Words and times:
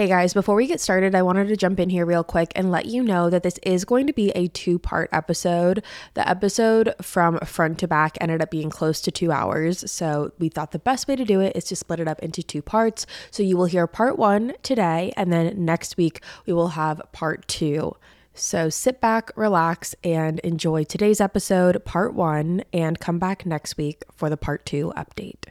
Hey 0.00 0.08
guys, 0.08 0.32
before 0.32 0.54
we 0.54 0.66
get 0.66 0.80
started, 0.80 1.14
I 1.14 1.20
wanted 1.20 1.48
to 1.48 1.58
jump 1.58 1.78
in 1.78 1.90
here 1.90 2.06
real 2.06 2.24
quick 2.24 2.52
and 2.56 2.70
let 2.70 2.86
you 2.86 3.02
know 3.02 3.28
that 3.28 3.42
this 3.42 3.58
is 3.62 3.84
going 3.84 4.06
to 4.06 4.14
be 4.14 4.30
a 4.30 4.48
two 4.48 4.78
part 4.78 5.10
episode. 5.12 5.84
The 6.14 6.26
episode 6.26 6.94
from 7.02 7.38
front 7.40 7.78
to 7.80 7.86
back 7.86 8.16
ended 8.18 8.40
up 8.40 8.50
being 8.50 8.70
close 8.70 9.02
to 9.02 9.10
two 9.10 9.30
hours, 9.30 9.92
so 9.92 10.32
we 10.38 10.48
thought 10.48 10.70
the 10.70 10.78
best 10.78 11.06
way 11.06 11.16
to 11.16 11.24
do 11.26 11.42
it 11.42 11.54
is 11.54 11.64
to 11.64 11.76
split 11.76 12.00
it 12.00 12.08
up 12.08 12.18
into 12.20 12.42
two 12.42 12.62
parts. 12.62 13.04
So 13.30 13.42
you 13.42 13.58
will 13.58 13.66
hear 13.66 13.86
part 13.86 14.18
one 14.18 14.54
today, 14.62 15.12
and 15.18 15.30
then 15.30 15.66
next 15.66 15.98
week 15.98 16.22
we 16.46 16.54
will 16.54 16.68
have 16.68 17.02
part 17.12 17.46
two. 17.46 17.94
So 18.32 18.70
sit 18.70 19.02
back, 19.02 19.30
relax, 19.36 19.94
and 20.02 20.38
enjoy 20.38 20.84
today's 20.84 21.20
episode, 21.20 21.84
part 21.84 22.14
one, 22.14 22.64
and 22.72 22.98
come 22.98 23.18
back 23.18 23.44
next 23.44 23.76
week 23.76 24.04
for 24.16 24.30
the 24.30 24.38
part 24.38 24.64
two 24.64 24.94
update. 24.96 25.50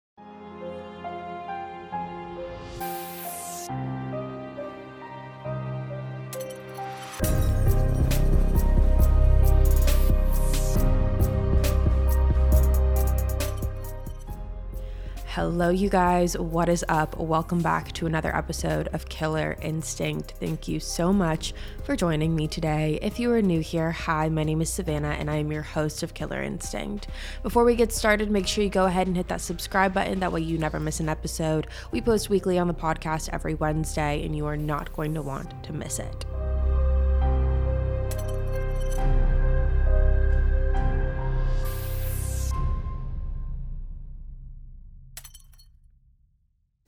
Hello, 15.35 15.69
you 15.69 15.87
guys. 15.87 16.37
What 16.37 16.67
is 16.67 16.83
up? 16.89 17.17
Welcome 17.17 17.61
back 17.61 17.93
to 17.93 18.05
another 18.05 18.35
episode 18.35 18.89
of 18.89 19.07
Killer 19.07 19.55
Instinct. 19.61 20.33
Thank 20.41 20.67
you 20.67 20.81
so 20.81 21.13
much 21.13 21.53
for 21.85 21.95
joining 21.95 22.35
me 22.35 22.49
today. 22.49 22.99
If 23.01 23.17
you 23.17 23.31
are 23.31 23.41
new 23.41 23.61
here, 23.61 23.91
hi, 23.91 24.27
my 24.27 24.43
name 24.43 24.59
is 24.59 24.69
Savannah 24.69 25.15
and 25.17 25.31
I 25.31 25.37
am 25.37 25.49
your 25.49 25.61
host 25.61 26.03
of 26.03 26.13
Killer 26.13 26.43
Instinct. 26.43 27.07
Before 27.43 27.63
we 27.63 27.77
get 27.77 27.93
started, 27.93 28.29
make 28.29 28.45
sure 28.45 28.65
you 28.65 28.69
go 28.69 28.87
ahead 28.87 29.07
and 29.07 29.15
hit 29.15 29.29
that 29.29 29.39
subscribe 29.39 29.93
button. 29.93 30.19
That 30.19 30.33
way, 30.33 30.41
you 30.41 30.57
never 30.57 30.81
miss 30.81 30.99
an 30.99 31.07
episode. 31.07 31.67
We 31.91 32.01
post 32.01 32.29
weekly 32.29 32.59
on 32.59 32.67
the 32.67 32.73
podcast 32.73 33.29
every 33.31 33.53
Wednesday, 33.53 34.25
and 34.25 34.35
you 34.35 34.45
are 34.47 34.57
not 34.57 34.91
going 34.91 35.13
to 35.13 35.21
want 35.21 35.63
to 35.63 35.71
miss 35.71 35.99
it. 35.99 36.25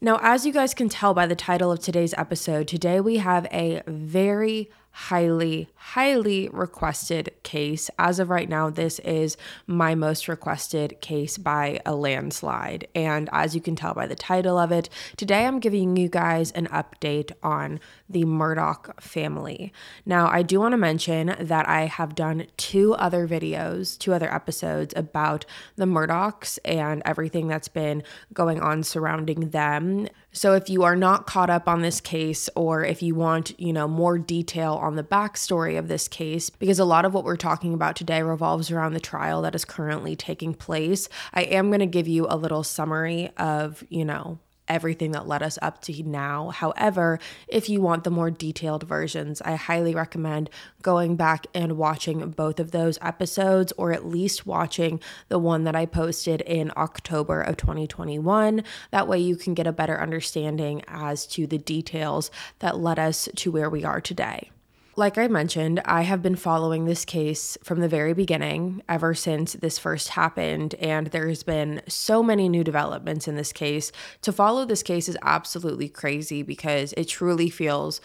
Now, 0.04 0.20
as 0.22 0.46
you 0.46 0.52
guys 0.52 0.74
can 0.74 0.90
tell 0.90 1.14
by 1.14 1.28
the 1.28 1.36
title 1.36 1.72
of 1.72 1.80
today's 1.80 2.14
episode, 2.18 2.68
today 2.68 3.00
we 3.00 3.20
have 3.20 3.48
a 3.54 3.82
very 3.88 4.70
highly, 4.96 5.68
highly 5.76 6.48
requested 6.50 7.32
case. 7.42 7.90
As 7.98 8.20
of 8.20 8.30
right 8.30 8.48
now, 8.48 8.70
this 8.70 9.00
is 9.00 9.36
my 9.66 9.96
most 9.96 10.28
requested 10.28 11.02
case 11.02 11.36
by 11.40 11.80
a 11.84 11.96
landslide. 11.96 12.88
And 12.94 13.28
as 13.32 13.56
you 13.56 13.62
can 13.62 13.76
tell 13.76 13.96
by 13.96 14.06
the 14.06 14.16
title 14.16 14.60
of 14.60 14.72
it, 14.72 14.90
today 15.18 15.46
I'm 15.48 15.60
giving 15.60 15.98
you 15.98 16.10
guys 16.10 16.52
an 16.52 16.68
update 16.68 17.32
on 17.42 17.80
the 18.08 18.24
Murdaugh 18.24 19.02
family. 19.02 19.74
Now, 20.06 20.28
I 20.28 20.44
do 20.44 20.60
want 20.60 20.74
to 20.74 20.78
mention 20.78 21.36
that 21.40 21.68
I 21.68 21.86
have 21.86 22.14
done 22.14 22.46
two 22.58 22.94
other 22.94 23.28
videos, 23.28 23.98
two 23.98 24.14
other 24.14 24.32
episodes 24.32 24.94
about 24.96 25.44
the 25.76 25.86
Murdaughs 25.86 26.60
and 26.64 27.02
everything 27.04 27.48
that's 27.48 27.68
been 27.68 28.04
going 28.32 28.62
on 28.62 28.84
surrounding 28.84 29.50
them. 29.50 30.08
So 30.36 30.56
if 30.56 30.68
you 30.68 30.82
are 30.82 30.96
not 30.96 31.28
caught 31.28 31.52
up 31.52 31.68
on 31.68 31.82
this 31.82 32.02
case 32.02 32.50
or 32.56 32.84
if 32.84 33.04
you 33.04 33.14
want, 33.14 33.58
you 33.60 33.72
know, 33.72 33.88
more 33.88 34.18
detail 34.18 34.74
on 34.74 34.96
the 34.96 35.04
backstory 35.04 35.78
of 35.78 35.88
this 35.88 36.08
case, 36.08 36.50
because 36.50 36.80
a 36.80 36.86
lot 36.86 37.06
of 37.06 37.14
what 37.14 37.24
we're 37.24 37.38
talking 37.38 37.74
about 37.76 37.96
today 37.96 38.24
revolves 38.24 38.72
around 38.72 38.94
the 38.94 39.00
trial 39.00 39.44
that 39.44 39.54
is 39.54 39.64
currently 39.64 40.16
taking 40.16 40.56
place, 40.56 41.08
I 41.34 41.44
am 41.44 41.70
going 41.70 41.82
to 41.82 41.86
give 41.86 42.08
you 42.08 42.26
a 42.28 42.36
little 42.36 42.64
summary 42.64 43.30
of, 43.38 43.84
you 43.90 44.04
know, 44.04 44.40
everything 44.68 45.12
that 45.12 45.28
led 45.28 45.44
us 45.44 45.60
up 45.62 45.82
to 45.82 46.04
now. 46.04 46.50
However, 46.50 47.20
if 47.48 47.70
you 47.70 47.82
want 47.82 48.04
the 48.04 48.12
more 48.12 48.32
detailed 48.32 48.84
versions, 48.84 49.42
I 49.42 49.56
highly 49.56 49.94
recommend 49.94 50.50
going 50.82 51.16
back 51.16 51.48
and 51.54 51.78
watching 51.78 52.30
both 52.32 52.60
of 52.60 52.72
those 52.72 52.98
episodes 53.02 53.74
or 53.78 53.92
at 53.92 54.06
least 54.06 54.46
watching 54.46 55.00
the 55.30 55.40
one 55.40 55.64
that 55.66 55.76
I 55.76 55.86
posted 55.86 56.42
in 56.42 56.72
October 56.78 57.42
of 57.42 57.58
2021. 57.58 58.64
That 58.92 59.08
way 59.08 59.20
you 59.20 59.36
can 59.36 59.54
get 59.54 59.68
a 59.68 59.74
better 59.74 60.00
understanding 60.00 60.84
as 60.88 61.26
to 61.28 61.48
the 61.48 61.58
details 61.58 62.32
that 62.60 62.80
led 62.80 63.00
us 63.00 63.30
to 63.36 63.52
where 63.52 63.70
we 63.70 63.84
are 63.84 64.02
today. 64.02 64.53
Like 64.96 65.18
I 65.18 65.28
mentioned, 65.28 65.82
I 65.86 66.04
have 66.04 66.22
been 66.22 66.36
following 66.36 66.86
this 66.86 67.04
case 67.04 67.58
from 67.64 67.80
the 67.80 67.88
very 67.88 68.14
beginning, 68.14 68.84
ever 68.88 69.16
since 69.16 69.54
this 69.54 69.80
first 69.80 70.10
happened, 70.10 70.76
and 70.76 71.08
there's 71.08 71.42
been 71.42 71.82
so 71.88 72.22
many 72.22 72.48
new 72.48 72.64
developments 72.64 73.28
in 73.28 73.36
this 73.36 73.52
case. 73.52 73.92
To 74.22 74.32
follow 74.32 74.66
this 74.66 74.84
case 74.84 75.10
is 75.10 75.18
absolutely 75.24 75.90
crazy 75.90 76.44
because 76.44 76.94
it 76.94 77.08
truly 77.08 77.50
feels 77.50 78.02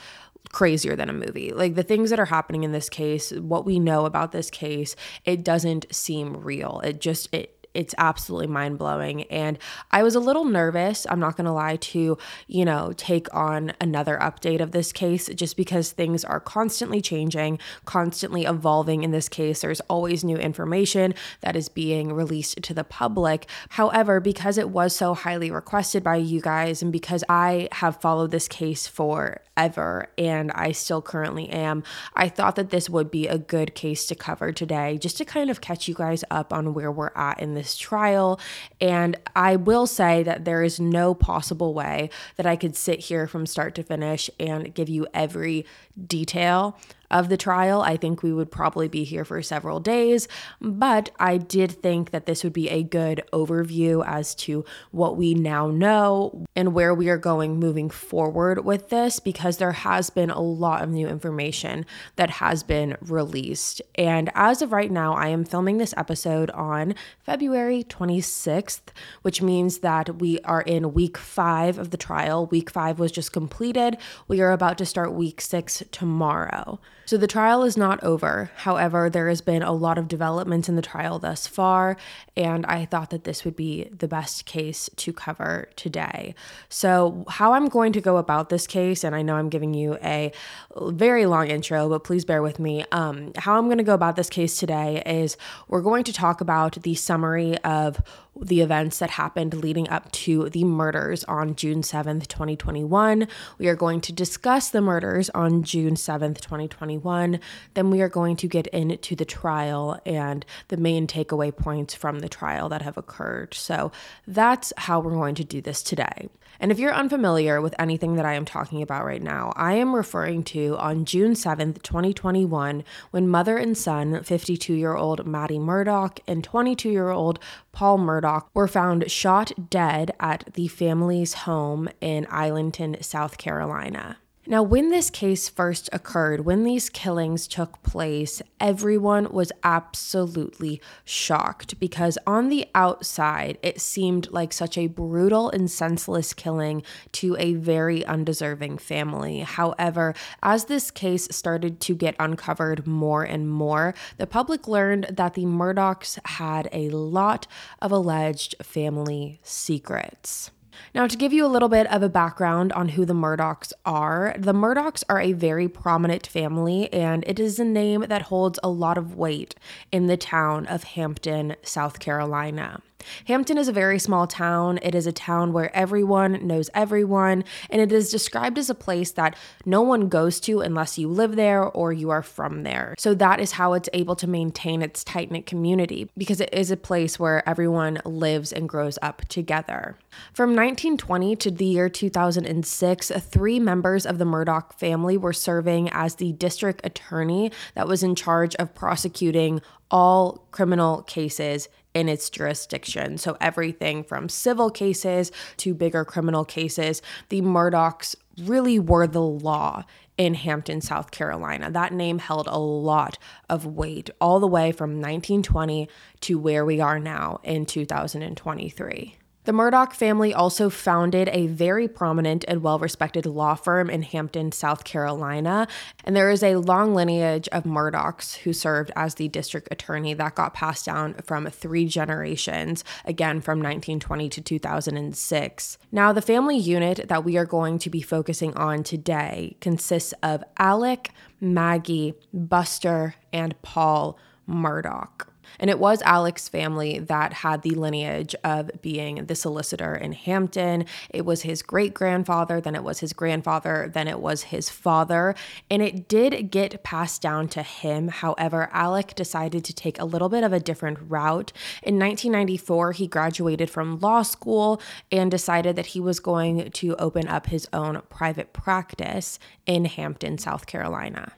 crazier 0.50 0.97
than 0.97 1.10
a 1.10 1.12
movie. 1.12 1.53
Like 1.53 1.75
the 1.75 1.82
things 1.82 2.09
that 2.09 2.21
are 2.21 2.25
happening 2.25 2.65
in 2.65 2.72
this 2.72 2.88
case, 2.88 3.32
what 3.32 3.66
we 3.66 3.78
know 3.78 4.06
about 4.06 4.32
this 4.32 4.49
case, 4.49 4.97
it 5.26 5.44
doesn't 5.44 5.94
seem 5.94 6.38
real. 6.38 6.81
It 6.82 7.03
just 7.03 7.28
it 7.34 7.58
it's 7.78 7.94
absolutely 7.97 8.49
mind 8.49 8.77
blowing. 8.77 9.22
And 9.25 9.56
I 9.93 10.03
was 10.03 10.16
a 10.16 10.21
little 10.21 10.44
nervous, 10.44 11.06
I'm 11.09 11.21
not 11.21 11.37
gonna 11.37 11.55
lie, 11.55 11.77
to, 11.77 12.19
you 12.49 12.65
know, 12.65 12.93
take 12.97 13.33
on 13.33 13.72
another 13.81 14.19
update 14.21 14.61
of 14.61 14.72
this 14.72 14.93
case 14.93 15.28
just 15.28 15.56
because 15.56 15.93
things 15.93 16.25
are 16.25 16.41
constantly 16.41 17.00
changing, 17.00 17.61
constantly 17.84 18.44
evolving 18.44 19.05
in 19.05 19.12
this 19.12 19.28
case. 19.28 19.61
There's 19.61 19.81
always 19.83 20.25
new 20.25 20.37
information 20.37 21.15
that 21.41 21.55
is 21.55 21.69
being 21.69 22.12
released 22.12 22.61
to 22.62 22.75
the 22.75 22.83
public. 22.83 23.49
However, 23.69 24.19
because 24.19 24.59
it 24.59 24.71
was 24.71 24.94
so 24.94 25.15
highly 25.15 25.50
requested 25.50 26.03
by 26.03 26.17
you 26.17 26.41
guys, 26.41 26.83
and 26.83 26.91
because 26.91 27.22
I 27.28 27.69
have 27.71 28.00
followed 28.00 28.33
this 28.33 28.49
case 28.49 28.88
forever 28.88 30.09
and 30.19 30.50
I 30.53 30.72
still 30.72 31.00
currently 31.00 31.49
am, 31.49 31.84
I 32.15 32.28
thought 32.28 32.56
that 32.56 32.71
this 32.71 32.91
would 32.91 33.11
be 33.11 33.28
a 33.28 33.38
good 33.38 33.77
case 33.77 34.06
to 34.06 34.17
cover 34.17 34.50
today 34.50 34.99
just 34.99 35.17
to 35.19 35.25
kind 35.25 35.49
of 35.49 35.61
catch 35.61 35.87
you 35.87 35.94
guys 35.94 36.25
up 36.28 36.53
on 36.53 36.75
where 36.75 36.91
we're 36.91 37.12
at 37.15 37.38
in 37.38 37.55
this 37.55 37.68
trial. 37.77 38.41
And 38.81 39.17
I 39.34 39.56
will 39.56 39.87
say 39.87 40.23
that 40.23 40.45
there 40.45 40.62
is 40.62 40.81
no 40.81 41.15
possible 41.15 41.75
way 41.75 42.11
that 42.37 42.47
I 42.47 42.56
could 42.56 42.77
sit 42.77 43.01
here 43.01 43.27
from 43.27 43.47
start 43.47 43.75
to 43.77 43.83
finish 43.83 44.31
and 44.39 44.75
give 44.75 44.89
you 44.89 45.06
every 45.12 45.67
detail 46.06 46.79
of 47.11 47.29
the 47.29 47.37
trial. 47.37 47.83
I 47.83 47.97
think 47.97 48.23
we 48.23 48.33
would 48.33 48.51
probably 48.51 48.89
be 48.89 49.05
here 49.05 49.25
for 49.25 49.43
several 49.43 49.81
days, 49.81 50.29
but 50.61 51.11
I 51.19 51.39
did 51.39 51.73
think 51.73 52.11
that 52.11 52.27
this 52.27 52.45
would 52.45 52.53
be 52.53 52.69
a 52.69 52.83
good 52.83 53.23
overview 53.33 54.07
as 54.07 54.35
to 54.37 54.65
what 54.91 55.17
we 55.17 55.35
now 55.35 55.69
know 55.69 56.45
and 56.55 56.75
where 56.75 56.95
we 56.95 57.09
are 57.09 57.19
going 57.19 57.59
moving 57.59 57.91
forward 57.91 58.65
with 58.65 58.91
this 58.91 59.21
because 59.21 59.57
there 59.57 59.73
has 59.73 60.11
been 60.11 60.31
a 60.31 60.41
lot 60.41 60.83
of 60.83 60.91
new 60.91 61.09
information 61.09 61.87
that 62.17 62.31
has 62.31 62.63
been 62.63 62.97
released. 63.01 63.81
And 63.95 64.31
as 64.35 64.63
of 64.63 64.73
right 64.73 64.91
now, 64.91 65.15
I 65.15 65.29
am 65.29 65.45
filming 65.45 65.79
this 65.79 65.95
episode 65.97 66.51
on 66.51 66.95
February 67.21 67.85
26th, 67.85 68.89
which 69.23 69.41
means 69.43 69.79
that 69.79 70.19
we 70.19 70.39
are 70.41 70.63
in 70.63 70.95
week 70.95 71.17
five 71.17 71.79
of 71.79 71.91
the 71.91 71.97
trial. 71.97 72.47
Week 72.47 72.71
five 72.71 72.99
was 72.99 73.13
just 73.13 73.33
completed. 73.33 73.97
We 74.27 74.41
are 74.41 74.53
about 74.53 74.79
to 74.79 74.87
start 74.87 75.12
week 75.12 75.41
six 75.41 75.82
tomorrow. 75.91 76.81
So 77.08 77.16
the 77.16 77.26
trial 77.26 77.62
is 77.62 77.78
not 77.78 78.05
over. 78.05 78.50
However, 78.55 79.08
there 79.08 79.31
has 79.31 79.40
been 79.40 79.62
a 79.62 79.72
lot 79.72 79.96
of 79.96 80.08
developments 80.08 80.69
in 80.69 80.76
the 80.76 80.82
trial 80.82 81.19
thus 81.19 81.46
far, 81.46 81.96
and 82.37 82.66
I 82.66 82.84
thought 82.84 83.08
that 83.08 83.25
this 83.25 83.46
would 83.46 83.56
be 83.56 83.84
the 83.84 84.06
best 84.06 84.44
case 84.44 84.90
to 84.96 85.14
cover 85.14 85.70
today. 85.75 86.34
So, 86.69 87.25
how 87.26 87.55
I'm 87.55 87.70
going 87.70 87.94
to 87.94 88.02
go 88.02 88.19
about 88.19 88.50
this 88.50 88.66
case, 88.66 89.05
and 89.05 89.14
I 89.14 89.22
know 89.22 89.37
I'm 89.37 89.49
giving 89.49 89.72
you 89.72 89.96
a 90.02 90.32
very 90.76 91.25
long 91.25 91.49
intro, 91.49 91.88
but 91.88 92.05
please 92.05 92.26
bear 92.26 92.43
with 92.43 92.58
me. 92.58 92.84
Um, 92.93 93.32
how 93.38 93.56
I'm 93.56 93.69
going 93.69 93.78
to 93.78 93.84
go 93.84 93.94
about 93.94 94.16
this 94.16 94.28
case 94.28 94.58
today 94.58 95.02
is 95.06 95.38
we're 95.66 95.81
going 95.81 96.05
to 96.05 96.12
talk 96.12 96.43
about 96.43 96.82
the 96.82 96.94
summary 96.94 97.56
of 97.64 98.02
the 98.40 98.60
events 98.60 98.99
that 98.99 99.10
happened 99.10 99.55
leading 99.55 99.88
up 99.88 100.12
to 100.12 100.49
the 100.50 100.62
murders 100.62 101.25
on 101.25 101.56
June 101.56 101.82
7th, 101.82 102.28
2021. 102.28 103.26
We 103.58 103.66
are 103.66 103.75
going 103.75 104.00
to 104.02 104.12
discuss 104.12 104.69
the 104.69 104.81
murders 104.81 105.28
on 105.31 105.64
June 105.64 105.94
7th, 105.94 106.40
2021 106.40 106.98
2021. 106.99 107.41
Then 107.75 107.91
we 107.91 108.00
are 108.00 108.09
going 108.09 108.37
to 108.37 108.49
get 108.49 108.67
into 108.69 109.15
the 109.15 109.25
trial 109.25 110.00
and 110.05 110.45
the 110.69 110.77
main 110.77 111.06
takeaway 111.06 111.55
points 111.55 111.95
from 111.95 112.21
the 112.21 112.29
trial 112.29 112.69
that 112.69 112.83
have 112.83 112.97
occurred. 112.97 113.55
So 113.55 113.93
that's 114.27 114.73
how 114.77 115.00
we're 115.00 115.12
going 115.12 115.35
to 115.37 115.45
do 115.45 115.61
this 115.61 115.83
today. 115.83 116.29
And 116.61 116.73
if 116.73 116.79
you're 116.79 116.95
unfamiliar 116.95 117.61
with 117.61 117.75
anything 117.79 118.17
that 118.17 118.27
I 118.27 118.35
am 118.35 118.45
talking 118.45 118.83
about 118.83 119.05
right 119.05 119.23
now, 119.23 119.53
I 119.55 119.75
am 119.75 119.95
referring 119.95 120.43
to 120.45 120.77
on 120.79 121.05
June 121.05 121.35
7th, 121.35 121.83
2021, 121.83 122.83
when 123.12 123.29
mother 123.29 123.56
and 123.56 123.79
son, 123.79 124.25
52 124.25 124.75
year 124.75 124.97
old 124.97 125.25
Maggie 125.25 125.59
Murdaugh 125.59 126.19
and 126.27 126.43
22 126.43 126.91
year 126.91 127.11
old 127.11 127.39
Paul 127.71 127.99
Murdaugh, 127.99 128.44
were 128.55 128.67
found 128.67 129.09
shot 129.11 129.53
dead 129.71 130.11
at 130.19 130.53
the 130.55 130.67
family's 130.67 131.35
home 131.35 131.89
in 132.01 132.27
Islandton, 132.29 132.97
South 133.03 133.39
Carolina. 133.39 134.19
Now, 134.50 134.62
when 134.62 134.89
this 134.89 135.11
case 135.11 135.47
first 135.50 135.91
occurred, 135.93 136.47
when 136.47 136.65
these 136.65 136.89
killings 136.89 137.47
took 137.47 137.83
place, 137.83 138.41
everyone 138.59 139.31
was 139.31 139.53
absolutely 139.62 140.81
shocked 141.05 141.79
because 141.79 142.17
on 142.27 142.49
the 142.49 142.67
outside, 142.75 143.59
it 143.62 143.79
seemed 143.79 144.31
like 144.31 144.55
such 144.55 144.79
a 144.79 144.87
brutal 144.87 145.50
and 145.50 145.71
senseless 145.71 146.33
killing 146.33 146.83
to 147.12 147.37
a 147.39 147.53
very 147.56 148.06
undeserving 148.06 148.79
family. 148.79 149.41
However, 149.41 150.15
as 150.43 150.65
this 150.65 150.91
case 150.91 151.29
started 151.31 151.79
to 151.81 151.94
get 151.94 152.17
uncovered 152.19 152.87
more 152.87 153.25
and 153.25 153.51
more, 153.51 153.94
the 154.17 154.27
public 154.27 154.67
learned 154.67 155.09
that 155.11 155.35
the 155.35 155.44
Murdaughs 155.44 156.19
had 156.25 156.71
a 156.73 156.89
lot 156.89 157.47
of 157.83 157.93
alleged 157.93 158.55
family 158.62 159.41
secrets. 159.43 160.51
Now, 160.95 161.07
to 161.07 161.17
give 161.17 161.33
you 161.33 161.45
a 161.45 161.49
little 161.49 161.69
bit 161.69 161.87
of 161.93 162.03
a 162.03 162.09
background 162.09 162.73
on 162.73 162.91
who 162.91 163.05
the 163.05 163.15
Murdaughs 163.15 163.73
are, 163.85 164.35
the 164.39 164.53
Murdaughs 164.55 165.05
are 165.09 165.21
a 165.21 165.33
very 165.33 165.69
prominent 165.69 166.27
family, 166.27 166.93
and 166.93 167.25
it 167.27 167.39
is 167.39 167.59
a 167.59 167.65
name 167.65 168.07
that 168.09 168.23
holds 168.23 168.59
a 168.63 168.69
lot 168.69 168.99
of 168.99 169.17
weight 169.17 169.55
in 169.93 170.07
the 170.07 170.17
town 170.17 170.67
of 170.67 170.85
Hampton, 170.85 171.57
South 171.63 171.99
Carolina. 171.99 172.81
Hampton 173.27 173.59
is 173.59 173.69
a 173.69 173.73
very 173.73 173.99
small 173.99 174.27
town. 174.27 174.79
It 174.83 174.95
is 174.95 175.06
a 175.06 175.12
town 175.12 175.53
where 175.53 175.75
everyone 175.77 176.47
knows 176.47 176.71
everyone, 176.75 177.45
and 177.71 177.81
it 177.81 177.93
is 177.93 178.11
described 178.11 178.59
as 178.59 178.71
a 178.71 178.75
place 178.75 179.12
that 179.12 179.37
no 179.65 179.83
one 179.83 180.09
goes 180.09 180.41
to 180.41 180.61
unless 180.61 180.99
you 180.99 181.09
live 181.09 181.37
there 181.37 181.65
or 181.65 181.93
you 181.93 182.11
are 182.11 182.23
from 182.23 182.62
there. 182.62 182.95
So 182.99 183.15
that 183.15 183.41
is 183.41 183.53
how 183.53 183.75
it's 183.75 183.89
able 183.93 184.17
to 184.17 184.27
maintain 184.27 184.83
its 184.83 185.05
tight 185.05 185.31
knit 185.31 185.47
community 185.47 186.11
because 186.17 186.41
it 186.41 186.50
is 186.53 186.71
a 186.71 186.77
place 186.77 187.19
where 187.19 187.49
everyone 187.49 188.00
lives 188.05 188.53
and 188.53 188.69
grows 188.69 188.99
up 189.03 189.27
together. 189.29 189.99
From 190.33 190.51
1920 190.51 191.37
to 191.37 191.51
the 191.51 191.65
year 191.65 191.89
2006, 191.89 193.12
three 193.21 193.61
members 193.61 194.06
of 194.06 194.19
the 194.19 194.25
Murdaugh 194.25 194.73
family 194.79 195.17
were 195.17 195.33
serving 195.33 195.89
as 195.91 196.17
the 196.17 196.33
district 196.33 196.81
attorney 196.85 197.53
that 197.75 197.89
was 197.89 198.03
in 198.03 198.15
charge 198.15 198.55
of 198.56 198.75
prosecuting 198.75 199.61
all 199.91 200.47
criminal 200.51 201.03
cases 201.03 201.69
in 201.99 202.09
its 202.09 202.31
jurisdiction. 202.31 203.19
So, 203.19 203.37
everything 203.41 204.05
from 204.05 204.29
civil 204.29 204.71
cases 204.71 205.33
to 205.59 205.75
bigger 205.75 206.05
criminal 206.05 206.45
cases, 206.45 207.03
the 207.29 207.43
Murdaughs 207.43 208.15
really 208.39 208.79
were 208.79 209.09
the 209.09 209.23
law 209.23 209.85
in 210.17 210.35
Hampton, 210.35 210.81
South 210.81 211.11
Carolina. 211.11 211.71
That 211.71 211.93
name 211.93 212.19
held 212.19 212.47
a 212.47 212.59
lot 212.59 213.19
of 213.50 213.67
weight 213.67 214.11
all 214.21 214.39
the 214.39 214.47
way 214.47 214.71
from 214.71 215.00
1920 215.00 215.89
to 216.23 216.39
where 216.39 216.65
we 216.65 216.81
are 216.81 217.00
now 217.00 217.41
in 217.43 217.67
2023. 217.67 219.18
The 219.49 219.55
Murdaugh 219.55 219.95
family 219.95 220.35
also 220.35 220.69
founded 220.69 221.31
a 221.33 221.47
very 221.47 221.89
prominent 221.89 222.45
and 222.47 222.62
well 222.62 222.79
respected 222.79 223.25
law 223.25 223.55
firm 223.55 223.89
in 223.89 224.03
Hampton, 224.03 224.53
South 224.53 224.85
Carolina. 224.85 225.67
And 226.05 226.15
there 226.15 226.31
is 226.31 226.43
a 226.43 226.56
long 226.56 226.95
lineage 226.95 227.49
of 227.49 227.65
Murdaughs 227.65 228.37
who 228.37 228.53
served 228.53 228.91
as 228.95 229.15
the 229.15 229.27
district 229.29 229.69
attorney 229.71 230.12
that 230.12 230.35
got 230.35 230.53
passed 230.53 230.85
down 230.85 231.15
from 231.25 231.47
three 231.47 231.87
generations, 231.87 232.85
again 233.06 233.41
from 233.41 233.61
1920 233.61 234.29
to 234.29 234.43
2006. 234.43 235.79
Now, 235.91 236.12
the 236.12 236.21
family 236.21 236.59
unit 236.59 237.09
that 237.09 237.25
we 237.25 237.39
are 237.39 237.47
going 237.47 237.79
to 237.79 237.89
be 237.89 238.03
focusing 238.03 238.55
on 238.55 238.83
today 238.83 239.56
consists 239.62 240.12
of 240.23 240.44
Alec, 240.59 241.11
Maggie, 241.41 242.12
Buster, 242.35 243.15
and 243.33 243.55
Paul 243.62 244.19
Murdaugh. 244.47 245.09
And 245.58 245.70
it 245.70 245.78
was 245.78 246.02
Alec's 246.02 246.49
family 246.49 246.99
that 246.99 247.32
had 247.32 247.62
the 247.62 247.70
lineage 247.70 248.34
of 248.44 248.70
being 248.82 249.26
the 249.26 249.34
solicitor 249.34 249.94
in 249.94 250.12
Hampton. 250.12 250.84
It 251.10 251.25
was 251.25 251.43
his 251.43 251.62
great 251.62 251.94
grandfather, 251.94 252.60
then 252.60 252.75
it 252.75 252.84
was 252.84 253.00
his 253.00 253.12
grandfather, 253.12 253.90
then 253.93 254.08
it 254.08 254.20
was 254.20 254.44
his 254.44 254.69
father. 254.69 255.34
And 255.70 255.82
it 255.82 256.08
did 256.08 256.50
get 256.50 256.82
passed 256.82 257.22
down 257.22 257.49
to 257.49 257.62
him. 257.62 258.08
However, 258.08 258.69
Alec 258.72 259.14
decided 259.14 259.64
to 259.64 259.75
take 259.75 259.99
a 259.99 260.05
little 260.05 260.28
bit 260.28 260.44
of 260.44 260.52
a 260.52 260.60
different 260.60 260.99
route. 261.08 261.52
In 261.82 261.99
1994, 261.99 262.93
he 262.93 263.06
graduated 263.06 263.70
from 263.70 263.99
law 264.00 264.22
school 264.22 264.81
and 265.10 265.31
decided 265.31 265.76
that 265.76 265.87
he 265.87 266.00
was 266.00 266.20
going 266.20 266.70
to 266.70 266.96
open 266.96 267.28
up 267.28 267.46
his 267.46 267.69
own 267.72 268.02
private 268.08 268.52
practice 268.52 269.38
in 269.66 269.84
Hampton, 269.84 270.38
South 270.38 270.66
Carolina. 270.66 271.32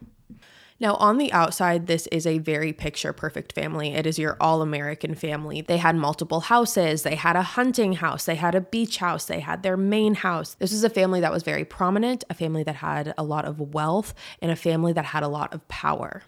Now, 0.80 0.94
on 0.94 1.18
the 1.18 1.30
outside, 1.34 1.86
this 1.86 2.06
is 2.06 2.26
a 2.26 2.38
very 2.38 2.72
picture 2.72 3.12
perfect 3.12 3.52
family. 3.52 3.92
It 3.92 4.06
is 4.06 4.18
your 4.18 4.38
all 4.40 4.62
American 4.62 5.14
family. 5.14 5.60
They 5.60 5.76
had 5.76 5.94
multiple 5.94 6.40
houses, 6.40 7.02
they 7.02 7.16
had 7.16 7.36
a 7.36 7.42
hunting 7.42 7.92
house, 7.92 8.24
they 8.24 8.36
had 8.36 8.54
a 8.54 8.62
beach 8.62 8.96
house, 8.96 9.26
they 9.26 9.40
had 9.40 9.62
their 9.62 9.76
main 9.76 10.14
house. 10.14 10.54
This 10.54 10.72
is 10.72 10.82
a 10.82 10.88
family 10.88 11.20
that 11.20 11.32
was 11.32 11.42
very 11.42 11.66
prominent, 11.66 12.24
a 12.30 12.34
family 12.34 12.62
that 12.62 12.76
had 12.76 13.12
a 13.18 13.22
lot 13.22 13.44
of 13.44 13.60
wealth, 13.74 14.14
and 14.40 14.50
a 14.50 14.56
family 14.56 14.94
that 14.94 15.04
had 15.04 15.22
a 15.22 15.28
lot 15.28 15.52
of 15.52 15.68
power. 15.68 16.22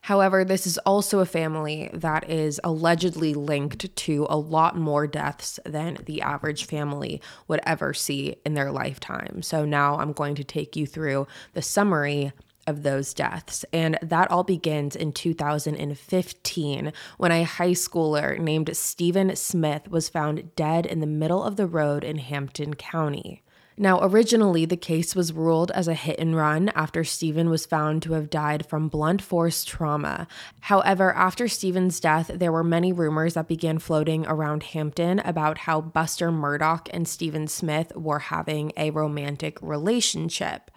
However, 0.00 0.44
this 0.44 0.66
is 0.66 0.78
also 0.78 1.20
a 1.20 1.26
family 1.26 1.90
that 1.92 2.28
is 2.30 2.60
allegedly 2.64 3.34
linked 3.34 3.94
to 3.96 4.26
a 4.30 4.36
lot 4.36 4.76
more 4.76 5.06
deaths 5.06 5.58
than 5.64 5.98
the 6.06 6.22
average 6.22 6.64
family 6.64 7.20
would 7.48 7.60
ever 7.64 7.92
see 7.92 8.36
in 8.46 8.54
their 8.54 8.70
lifetime. 8.70 9.42
So 9.42 9.64
now 9.64 9.98
I'm 9.98 10.12
going 10.12 10.34
to 10.36 10.44
take 10.44 10.76
you 10.76 10.86
through 10.86 11.26
the 11.52 11.62
summary 11.62 12.32
of 12.66 12.82
those 12.82 13.14
deaths. 13.14 13.64
And 13.72 13.98
that 14.02 14.30
all 14.30 14.44
begins 14.44 14.96
in 14.96 15.12
2015 15.12 16.92
when 17.18 17.32
a 17.32 17.44
high 17.44 17.70
schooler 17.70 18.38
named 18.38 18.76
Stephen 18.76 19.34
Smith 19.36 19.88
was 19.88 20.08
found 20.08 20.54
dead 20.56 20.86
in 20.86 21.00
the 21.00 21.06
middle 21.06 21.42
of 21.42 21.56
the 21.56 21.66
road 21.66 22.04
in 22.04 22.18
Hampton 22.18 22.74
County. 22.74 23.42
Now, 23.76 23.98
originally, 24.02 24.66
the 24.66 24.76
case 24.76 25.16
was 25.16 25.32
ruled 25.32 25.72
as 25.72 25.88
a 25.88 25.94
hit 25.94 26.20
and 26.20 26.36
run 26.36 26.68
after 26.76 27.02
Stephen 27.02 27.50
was 27.50 27.66
found 27.66 28.02
to 28.02 28.12
have 28.12 28.30
died 28.30 28.66
from 28.66 28.88
blunt 28.88 29.20
force 29.20 29.64
trauma. 29.64 30.28
However, 30.60 31.12
after 31.12 31.48
Stephen's 31.48 31.98
death, 31.98 32.30
there 32.32 32.52
were 32.52 32.62
many 32.62 32.92
rumors 32.92 33.34
that 33.34 33.48
began 33.48 33.80
floating 33.80 34.24
around 34.26 34.62
Hampton 34.62 35.18
about 35.20 35.58
how 35.58 35.80
Buster 35.80 36.30
Murdaugh 36.30 36.88
and 36.92 37.08
Stephen 37.08 37.48
Smith 37.48 37.90
were 37.96 38.20
having 38.20 38.70
a 38.76 38.90
romantic 38.90 39.58
relationship. 39.60 40.70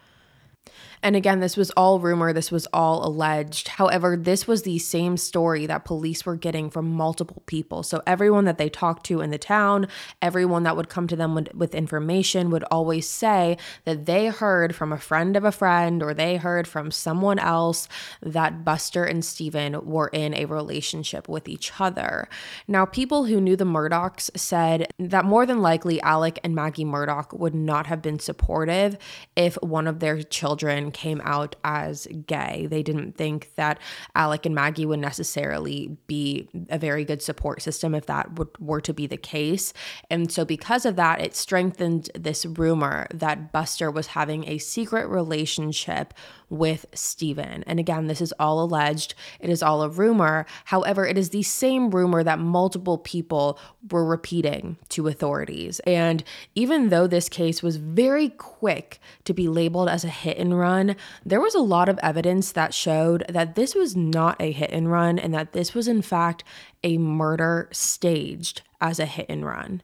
And 1.03 1.15
again, 1.15 1.39
this 1.39 1.55
was 1.55 1.71
all 1.71 1.99
rumor, 1.99 2.33
this 2.33 2.51
was 2.51 2.67
all 2.73 3.05
alleged. 3.05 3.67
However, 3.67 4.17
this 4.17 4.47
was 4.47 4.63
the 4.63 4.79
same 4.79 5.17
story 5.17 5.65
that 5.65 5.85
police 5.85 6.25
were 6.25 6.35
getting 6.35 6.69
from 6.69 6.91
multiple 6.91 7.43
people. 7.45 7.83
So 7.83 8.01
everyone 8.07 8.45
that 8.45 8.57
they 8.57 8.69
talked 8.69 9.05
to 9.07 9.21
in 9.21 9.29
the 9.29 9.37
town, 9.37 9.87
everyone 10.21 10.63
that 10.63 10.75
would 10.75 10.89
come 10.89 11.07
to 11.07 11.15
them 11.15 11.35
with, 11.35 11.53
with 11.53 11.75
information 11.75 12.49
would 12.49 12.63
always 12.65 13.07
say 13.07 13.57
that 13.85 14.05
they 14.05 14.27
heard 14.27 14.75
from 14.75 14.91
a 14.91 14.97
friend 14.97 15.35
of 15.35 15.43
a 15.43 15.51
friend 15.51 16.01
or 16.01 16.13
they 16.13 16.37
heard 16.37 16.67
from 16.67 16.91
someone 16.91 17.39
else 17.39 17.87
that 18.21 18.65
Buster 18.65 19.03
and 19.03 19.23
Stephen 19.23 19.85
were 19.85 20.07
in 20.07 20.33
a 20.33 20.45
relationship 20.45 21.29
with 21.29 21.47
each 21.47 21.73
other. 21.79 22.27
Now, 22.67 22.85
people 22.85 23.25
who 23.25 23.39
knew 23.39 23.55
the 23.55 23.65
Murdaughs 23.65 24.29
said 24.35 24.87
that 24.99 25.25
more 25.25 25.45
than 25.45 25.61
likely 25.61 26.01
Alec 26.01 26.39
and 26.43 26.55
Maggie 26.55 26.85
Murdaugh 26.85 27.37
would 27.37 27.55
not 27.55 27.87
have 27.87 28.01
been 28.01 28.19
supportive 28.19 28.97
if 29.35 29.55
one 29.61 29.87
of 29.87 29.99
their 29.99 30.21
children 30.21 30.86
came 30.91 31.21
out 31.23 31.55
as 31.63 32.07
gay. 32.25 32.67
They 32.69 32.83
didn't 32.83 33.17
think 33.17 33.51
that 33.55 33.79
Alec 34.15 34.45
and 34.45 34.55
Maggie 34.55 34.85
would 34.85 34.99
necessarily 34.99 35.97
be 36.07 36.49
a 36.69 36.77
very 36.77 37.05
good 37.05 37.21
support 37.21 37.61
system 37.61 37.93
if 37.95 38.05
that 38.07 38.29
were 38.59 38.81
to 38.81 38.93
be 38.93 39.07
the 39.07 39.17
case. 39.17 39.73
And 40.09 40.31
so, 40.31 40.45
because 40.45 40.85
of 40.85 40.95
that, 40.95 41.21
it 41.21 41.35
strengthened 41.35 42.09
this 42.15 42.45
rumor 42.45 43.07
that 43.13 43.51
Buster 43.51 43.91
was 43.91 44.07
having 44.07 44.47
a 44.47 44.57
secret 44.57 45.07
relationship 45.07 46.13
with 46.49 46.85
Stephen. 46.93 47.63
And 47.67 47.79
again, 47.79 48.07
this 48.07 48.21
is 48.21 48.33
all 48.39 48.63
alleged, 48.63 49.13
it 49.39 49.49
is 49.49 49.61
all 49.61 49.81
a 49.81 49.89
rumor. 49.89 50.45
However, 50.65 51.05
it 51.05 51.17
is 51.17 51.29
the 51.29 51.43
same 51.43 51.89
rumor 51.89 52.23
that 52.23 52.39
multiple 52.39 52.97
people 52.97 53.59
were 53.91 54.05
repeating 54.05 54.77
to 54.89 55.07
authorities. 55.07 55.79
And 55.81 56.23
even 56.55 56.89
though 56.89 57.07
this 57.07 57.29
case 57.29 57.61
was 57.61 57.77
very 57.77 58.29
quick 58.29 58.99
to 59.25 59.33
be 59.33 59.47
labeled 59.47 59.89
as 59.89 60.03
a 60.03 60.09
hit 60.09 60.37
and 60.37 60.57
run, 60.57 60.95
there 61.25 61.41
was 61.41 61.55
a 61.55 61.59
lot 61.59 61.89
of 61.89 61.99
evidence 62.01 62.51
that 62.53 62.73
showed 62.73 63.25
that 63.29 63.55
this 63.55 63.75
was 63.75 63.95
not 63.95 64.41
a 64.41 64.51
hit 64.51 64.71
and 64.71 64.91
run 64.91 65.19
and 65.19 65.33
that 65.33 65.53
this 65.53 65.73
was, 65.73 65.87
in 65.87 66.01
fact, 66.01 66.43
a 66.83 66.97
murder 66.97 67.69
staged 67.71 68.61
as 68.79 68.99
a 68.99 69.05
hit 69.05 69.25
and 69.29 69.45
run. 69.45 69.81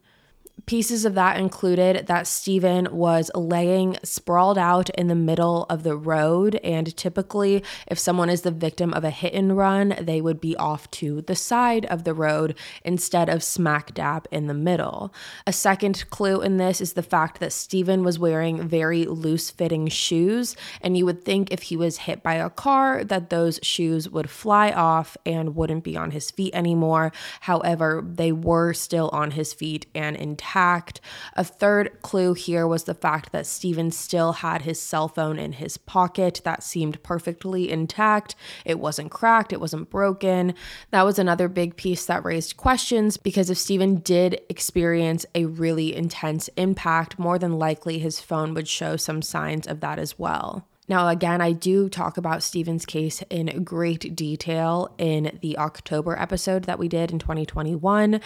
Pieces 0.66 1.04
of 1.04 1.14
that 1.16 1.38
included 1.38 2.08
that 2.08 2.26
Stephen 2.26 2.88
was 2.90 3.30
laying 3.36 3.98
sprawled 4.02 4.58
out 4.58 4.90
in 4.92 5.08
the 5.08 5.16
middle 5.16 5.66
of 5.66 5.84
the 5.84 5.98
road. 5.98 6.56
And 6.64 6.96
typically, 6.96 7.64
if 7.88 8.00
someone 8.00 8.30
is 8.30 8.44
the 8.44 8.52
victim 8.52 8.94
of 8.94 9.04
a 9.04 9.10
hit 9.10 9.34
and 9.34 9.58
run, 9.58 9.94
they 10.00 10.22
would 10.22 10.40
be 10.40 10.56
off 10.56 10.90
to 10.92 11.22
the 11.24 11.36
side 11.36 11.86
of 11.88 12.06
the 12.06 12.14
road 12.14 12.56
instead 12.86 13.28
of 13.28 13.44
smack 13.44 13.94
dab 13.94 14.26
in 14.32 14.48
the 14.48 14.54
middle. 14.54 15.14
A 15.46 15.52
second 15.52 16.10
clue 16.10 16.42
in 16.42 16.56
this 16.58 16.80
is 16.80 16.94
the 16.94 17.04
fact 17.04 17.42
that 17.42 17.52
Stephen 17.52 18.04
was 18.04 18.18
wearing 18.18 18.66
very 18.66 19.06
loose 19.06 19.50
fitting 19.50 19.90
shoes. 19.90 20.56
And 20.80 20.96
you 20.96 21.06
would 21.06 21.26
think 21.26 21.52
if 21.52 21.64
he 21.64 21.76
was 21.76 21.98
hit 21.98 22.24
by 22.24 22.36
a 22.36 22.50
car, 22.50 23.04
that 23.04 23.32
those 23.32 23.60
shoes 23.64 24.08
would 24.08 24.30
fly 24.30 24.72
off 24.72 25.18
and 25.26 25.56
wouldn't 25.56 25.84
be 25.84 25.98
on 25.98 26.12
his 26.12 26.32
feet 26.32 26.56
anymore. 26.56 27.12
However, 27.42 28.02
they 28.06 28.32
were 28.32 28.72
still 28.72 29.10
on 29.12 29.32
his 29.32 29.52
feet 29.52 29.88
and 29.94 30.16
intact 30.16 30.43
intact. 30.44 31.00
A 31.36 31.44
third 31.44 32.02
clue 32.02 32.34
here 32.34 32.68
was 32.68 32.84
the 32.84 32.94
fact 32.94 33.32
that 33.32 33.46
Stephen 33.46 33.92
still 33.92 34.34
had 34.34 34.64
his 34.64 34.80
cell 34.80 35.08
phone 35.08 35.40
in 35.40 35.54
his 35.54 35.78
pocket. 35.78 36.42
That 36.44 36.64
seemed 36.64 37.02
perfectly 37.02 37.72
intact. 37.72 38.36
It 38.66 38.80
wasn't 38.80 39.12
cracked, 39.12 39.54
it 39.54 39.62
wasn't 39.62 39.90
broken. 39.90 40.54
That 40.92 41.04
was 41.04 41.18
another 41.18 41.48
big 41.48 41.78
piece 41.78 42.06
that 42.06 42.26
raised 42.26 42.58
questions 42.58 43.16
because 43.16 43.50
if 43.50 43.58
Stephen 43.58 43.96
did 43.96 44.42
experience 44.50 45.26
a 45.34 45.46
really 45.46 45.96
intense 45.96 46.50
impact, 46.58 47.18
more 47.18 47.40
than 47.40 47.58
likely 47.58 48.00
his 48.00 48.20
phone 48.20 48.54
would 48.54 48.68
show 48.68 48.98
some 48.98 49.22
signs 49.22 49.66
of 49.66 49.80
that 49.80 49.98
as 49.98 50.20
well. 50.20 50.68
Now, 50.90 51.08
again, 51.08 51.40
I 51.40 51.54
do 51.54 51.88
talk 51.88 52.18
about 52.18 52.44
Stephen's 52.44 52.86
case 52.86 53.24
in 53.30 53.64
great 53.64 54.16
detail 54.16 54.94
in 54.98 55.40
the 55.42 55.58
October 55.58 56.20
episode 56.20 56.66
that 56.66 56.78
we 56.78 56.90
did 56.90 57.12
in 57.12 57.20
2021. 57.20 58.20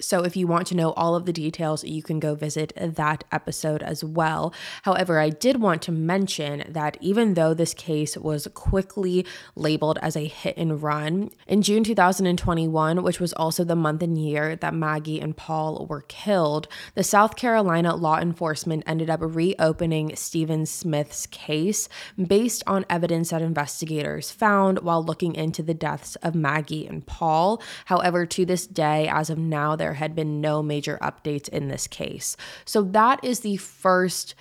So, 0.00 0.22
if 0.22 0.36
you 0.36 0.46
want 0.46 0.66
to 0.68 0.76
know 0.76 0.92
all 0.92 1.14
of 1.14 1.26
the 1.26 1.32
details, 1.32 1.84
you 1.84 2.02
can 2.02 2.20
go 2.20 2.34
visit 2.34 2.72
that 2.76 3.24
episode 3.32 3.82
as 3.82 4.02
well. 4.02 4.52
However, 4.82 5.18
I 5.18 5.30
did 5.30 5.60
want 5.60 5.82
to 5.82 5.92
mention 5.92 6.64
that 6.68 6.96
even 7.00 7.34
though 7.34 7.54
this 7.54 7.74
case 7.74 8.16
was 8.16 8.48
quickly 8.54 9.26
labeled 9.54 9.98
as 10.02 10.16
a 10.16 10.26
hit 10.26 10.56
and 10.56 10.82
run, 10.82 11.30
in 11.46 11.62
June 11.62 11.84
2021, 11.84 13.02
which 13.02 13.20
was 13.20 13.32
also 13.34 13.64
the 13.64 13.76
month 13.76 14.02
and 14.02 14.18
year 14.18 14.56
that 14.56 14.74
Maggie 14.74 15.20
and 15.20 15.36
Paul 15.36 15.86
were 15.88 16.02
killed, 16.02 16.68
the 16.94 17.04
South 17.04 17.36
Carolina 17.36 17.94
law 17.94 18.18
enforcement 18.18 18.84
ended 18.86 19.10
up 19.10 19.20
reopening 19.22 20.14
Stephen 20.16 20.66
Smith's 20.66 21.26
case 21.26 21.88
based 22.26 22.62
on 22.66 22.84
evidence 22.88 23.30
that 23.30 23.42
investigators 23.42 24.30
found 24.30 24.80
while 24.80 25.04
looking 25.04 25.34
into 25.34 25.62
the 25.62 25.74
deaths 25.74 26.16
of 26.16 26.34
Maggie 26.34 26.86
and 26.86 27.06
Paul. 27.06 27.62
However, 27.86 28.26
to 28.26 28.44
this 28.44 28.66
day, 28.66 29.08
as 29.08 29.30
of 29.30 29.38
now, 29.38 29.76
there 29.76 29.89
had 29.94 30.14
been 30.14 30.40
no 30.40 30.62
major 30.62 30.98
updates 31.02 31.48
in 31.48 31.68
this 31.68 31.86
case. 31.86 32.36
So 32.64 32.82
that 32.82 33.22
is 33.24 33.40
the 33.40 33.56
first 33.56 34.34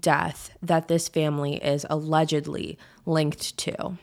death 0.00 0.50
that 0.62 0.88
this 0.88 1.08
family 1.08 1.56
is 1.56 1.86
allegedly 1.88 2.78
linked 3.04 3.56
to. 3.58 3.98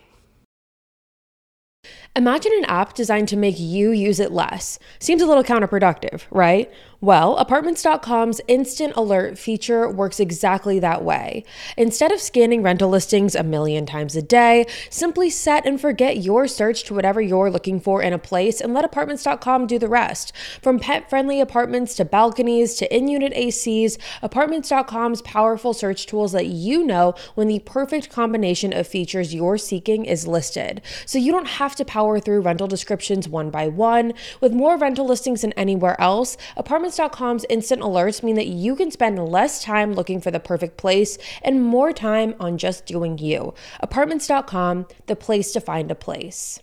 Imagine 2.16 2.52
an 2.58 2.66
app 2.66 2.94
designed 2.94 3.28
to 3.30 3.36
make 3.36 3.60
you 3.60 3.90
use 3.90 4.20
it 4.20 4.32
less. 4.32 4.78
Seems 5.00 5.24
a 5.24 5.26
little 5.26 5.44
counterproductive, 5.44 6.22
right? 6.30 6.72
Well, 7.02 7.36
apartments.com's 7.36 8.40
instant 8.48 8.94
alert 8.96 9.38
feature 9.38 9.90
works 9.90 10.22
exactly 10.22 10.80
that 10.80 11.04
way. 11.04 11.44
Instead 11.76 12.14
of 12.14 12.22
scanning 12.22 12.62
rental 12.64 12.88
listings 12.88 13.36
a 13.36 13.44
million 13.44 13.86
times 13.86 14.16
a 14.16 14.22
day, 14.22 14.66
simply 14.90 15.30
set 15.30 15.66
and 15.66 15.82
forget 15.82 16.24
your 16.24 16.48
search 16.48 16.84
to 16.86 16.94
whatever 16.94 17.20
you're 17.20 17.50
looking 17.50 17.82
for 17.82 18.02
in 18.02 18.14
a 18.14 18.18
place 18.18 18.62
and 18.62 18.74
let 18.74 18.86
apartments.com 18.86 19.68
do 19.68 19.78
the 19.78 19.90
rest. 19.90 20.32
From 20.62 20.80
pet 20.80 21.10
friendly 21.10 21.42
apartments 21.42 21.94
to 21.96 22.06
balconies 22.06 22.76
to 22.76 22.96
in 22.96 23.10
unit 23.10 23.34
ACs, 23.34 23.98
apartments.com's 24.22 25.22
powerful 25.24 25.74
search 25.74 26.06
tools 26.06 26.34
let 26.34 26.46
you 26.46 26.86
know 26.86 27.16
when 27.36 27.50
the 27.50 27.60
perfect 27.60 28.12
combination 28.12 28.72
of 28.72 28.88
features 28.88 29.34
you're 29.34 29.58
seeking 29.58 30.06
is 30.06 30.26
listed. 30.26 30.82
So 31.06 31.18
you 31.18 31.34
don't 31.34 31.48
have 31.48 31.76
to 31.76 31.84
power 31.84 32.03
through 32.20 32.42
rental 32.42 32.68
descriptions 32.68 33.28
one 33.28 33.50
by 33.50 33.68
one. 33.68 34.14
With 34.42 34.54
more 34.54 34.78
rental 34.78 35.06
listings 35.06 35.42
than 35.42 35.54
anywhere 35.54 36.00
else, 36.02 36.38
Apartments.com's 36.58 37.46
instant 37.50 37.82
alerts 37.82 38.24
mean 38.24 38.36
that 38.36 38.48
you 38.48 38.76
can 38.76 38.90
spend 38.90 39.20
less 39.20 39.64
time 39.64 39.94
looking 39.94 40.20
for 40.20 40.32
the 40.32 40.40
perfect 40.40 40.78
place 40.78 41.18
and 41.42 41.64
more 41.64 41.94
time 41.94 42.36
on 42.40 42.58
just 42.58 42.86
doing 42.86 43.18
you. 43.18 43.54
Apartments.com, 43.82 44.88
the 45.06 45.16
place 45.16 45.52
to 45.52 45.62
find 45.62 45.92
a 45.92 45.96
place. 45.96 46.63